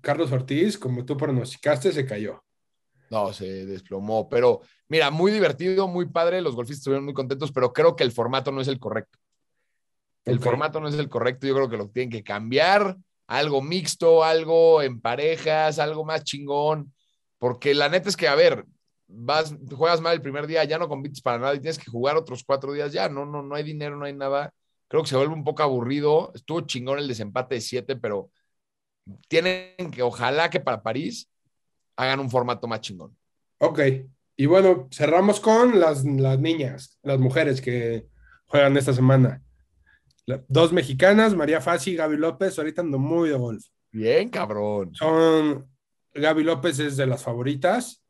Carlos 0.00 0.30
Ortiz, 0.32 0.78
como 0.78 1.04
tú 1.04 1.16
pronosticaste, 1.16 1.92
se 1.92 2.04
cayó. 2.06 2.42
No, 3.10 3.32
se 3.32 3.66
desplomó. 3.66 4.28
Pero 4.28 4.60
mira, 4.88 5.10
muy 5.10 5.30
divertido, 5.30 5.86
muy 5.88 6.06
padre. 6.06 6.40
Los 6.42 6.56
golfistas 6.56 6.78
estuvieron 6.80 7.04
muy 7.04 7.14
contentos, 7.14 7.52
pero 7.52 7.72
creo 7.72 7.94
que 7.94 8.02
el 8.04 8.10
formato 8.12 8.50
no 8.50 8.60
es 8.60 8.68
el 8.68 8.78
correcto. 8.80 9.18
El 10.24 10.40
formato 10.40 10.80
no 10.80 10.88
es 10.88 10.96
el 10.96 11.08
correcto. 11.08 11.46
Yo 11.46 11.54
creo 11.54 11.68
que 11.68 11.76
lo 11.76 11.88
tienen 11.88 12.10
que 12.10 12.24
cambiar. 12.24 12.96
Algo 13.28 13.62
mixto, 13.62 14.24
algo 14.24 14.82
en 14.82 15.00
parejas, 15.00 15.78
algo 15.78 16.04
más 16.04 16.24
chingón. 16.24 16.92
Porque 17.38 17.74
la 17.74 17.88
neta 17.88 18.08
es 18.08 18.16
que, 18.16 18.26
a 18.26 18.34
ver, 18.34 18.64
vas, 19.08 19.54
juegas 19.70 20.00
mal 20.00 20.14
el 20.14 20.22
primer 20.22 20.46
día, 20.46 20.64
ya 20.64 20.78
no 20.78 20.88
compites 20.88 21.20
para 21.20 21.38
nada 21.38 21.54
y 21.54 21.60
tienes 21.60 21.78
que 21.78 21.90
jugar 21.90 22.16
otros 22.16 22.44
cuatro 22.44 22.72
días 22.72 22.92
ya. 22.92 23.08
No, 23.08 23.24
no, 23.24 23.42
no 23.42 23.54
hay 23.54 23.62
dinero, 23.62 23.96
no 23.96 24.04
hay 24.04 24.12
nada. 24.12 24.52
Creo 24.88 25.02
que 25.02 25.08
se 25.08 25.16
vuelve 25.16 25.34
un 25.34 25.44
poco 25.44 25.62
aburrido. 25.62 26.32
Estuvo 26.34 26.60
chingón 26.62 26.98
el 26.98 27.08
desempate 27.08 27.56
de 27.56 27.60
siete, 27.60 27.96
pero 27.96 28.30
tienen 29.28 29.90
que, 29.92 30.02
ojalá 30.02 30.50
que 30.50 30.60
para 30.60 30.82
París 30.82 31.30
hagan 31.96 32.20
un 32.20 32.30
formato 32.30 32.66
más 32.66 32.80
chingón. 32.80 33.16
Ok. 33.58 33.80
Y 34.36 34.46
bueno, 34.46 34.88
cerramos 34.90 35.40
con 35.40 35.80
las, 35.80 36.04
las 36.04 36.38
niñas, 36.38 36.98
las 37.02 37.18
mujeres 37.18 37.60
que 37.60 38.06
juegan 38.46 38.76
esta 38.76 38.92
semana. 38.92 39.42
Dos 40.48 40.72
mexicanas, 40.72 41.34
María 41.34 41.60
Fassi 41.60 41.92
y 41.92 41.96
Gaby 41.96 42.16
López, 42.16 42.58
ahorita 42.58 42.82
ando 42.82 42.98
muy 42.98 43.28
de 43.30 43.36
golf. 43.36 43.64
Bien, 43.92 44.28
cabrón. 44.28 44.94
Son, 44.94 45.70
Gaby 46.12 46.42
López 46.42 46.78
es 46.80 46.96
de 46.96 47.06
las 47.06 47.22
favoritas 47.22 48.05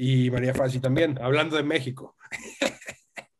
y 0.00 0.30
María 0.30 0.54
Fassi 0.54 0.78
también, 0.78 1.18
hablando 1.20 1.56
de 1.56 1.64
México. 1.64 2.16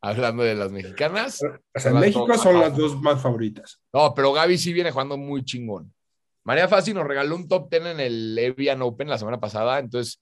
Hablando 0.00 0.44
de 0.44 0.54
las 0.54 0.70
mexicanas. 0.70 1.40
O 1.42 1.80
sea, 1.80 1.90
en 1.90 1.98
México 1.98 2.24
dos 2.26 2.40
son 2.40 2.60
las 2.60 2.76
dos 2.76 3.00
más 3.00 3.20
favoritas. 3.20 3.80
No, 3.92 4.14
pero 4.14 4.32
Gaby 4.32 4.56
sí 4.56 4.72
viene 4.72 4.92
jugando 4.92 5.16
muy 5.16 5.44
chingón. 5.44 5.92
María 6.44 6.68
Fassi 6.68 6.94
nos 6.94 7.06
regaló 7.06 7.34
un 7.34 7.48
top 7.48 7.68
10 7.68 7.86
en 7.86 8.00
el 8.00 8.38
Evian 8.38 8.80
Open 8.80 9.08
la 9.08 9.18
semana 9.18 9.40
pasada, 9.40 9.80
entonces 9.80 10.20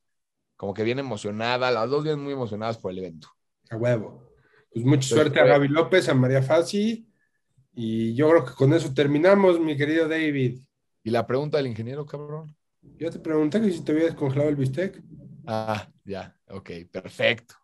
como 0.56 0.72
que 0.72 0.82
viene 0.82 1.02
emocionada, 1.02 1.70
las 1.70 1.90
dos 1.90 2.04
vienen 2.04 2.24
muy 2.24 2.32
emocionadas 2.32 2.78
por 2.78 2.90
el 2.90 2.98
evento. 2.98 3.28
A 3.68 3.76
huevo. 3.76 4.32
Pues 4.72 4.84
mucha 4.84 5.08
suerte 5.08 5.38
a 5.40 5.42
pues. 5.42 5.52
Gaby 5.52 5.68
López, 5.68 6.08
a 6.08 6.14
María 6.14 6.42
Fassi. 6.42 7.06
Y 7.74 8.14
yo 8.14 8.30
creo 8.30 8.44
que 8.46 8.54
con 8.54 8.72
eso 8.72 8.94
terminamos, 8.94 9.60
mi 9.60 9.76
querido 9.76 10.08
David. 10.08 10.58
Y 11.02 11.10
la 11.10 11.26
pregunta 11.26 11.58
del 11.58 11.66
ingeniero, 11.66 12.06
cabrón. 12.06 12.56
Yo 12.98 13.10
te 13.10 13.18
pregunté 13.18 13.60
que 13.60 13.70
si 13.70 13.84
te 13.84 13.92
habías 13.92 14.14
congelado 14.14 14.48
el 14.48 14.56
bistec. 14.56 15.02
Ah, 15.46 15.88
ya, 16.04 16.36
ok, 16.48 16.70
perfecto. 16.90 17.54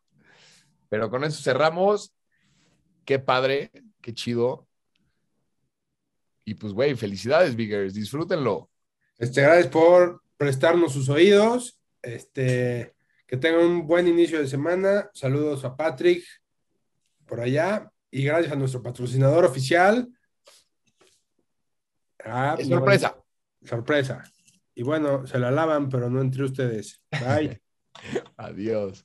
Pero 0.89 1.11
con 1.11 1.25
eso 1.25 1.43
cerramos. 1.43 2.15
Qué 3.05 3.19
padre, 3.19 3.73
qué 4.01 4.15
chido. 4.15 4.69
Y 6.45 6.55
pues, 6.55 6.73
güey, 6.73 6.95
felicidades, 6.95 7.57
Biggers, 7.57 7.95
disfrútenlo. 7.95 8.71
Este, 9.19 9.43
gracias 9.43 9.69
por 9.69 10.23
prestarnos 10.37 10.93
sus 10.93 11.09
oídos. 11.09 11.81
Este, 12.03 12.95
que 13.27 13.37
tengan 13.37 13.65
un 13.65 13.87
buen 13.87 14.07
inicio 14.07 14.39
de 14.39 14.47
semana. 14.47 15.11
Saludos 15.15 15.65
a 15.65 15.77
Patrick 15.77 16.25
por 17.27 17.41
allá. 17.41 17.91
Y 18.11 18.25
gracias 18.25 18.53
a 18.53 18.57
nuestro 18.57 18.83
patrocinador 18.83 19.45
oficial. 19.45 20.09
Ah, 22.25 22.57
sorpresa. 22.63 23.17
sorpresa. 23.65 24.23
Y 24.75 24.83
bueno, 24.83 25.27
se 25.27 25.39
la 25.39 25.51
lavan, 25.51 25.89
pero 25.89 26.09
no 26.11 26.21
entre 26.21 26.45
ustedes. 26.45 27.01
Bye. 27.11 27.61
Adiós. 28.37 29.05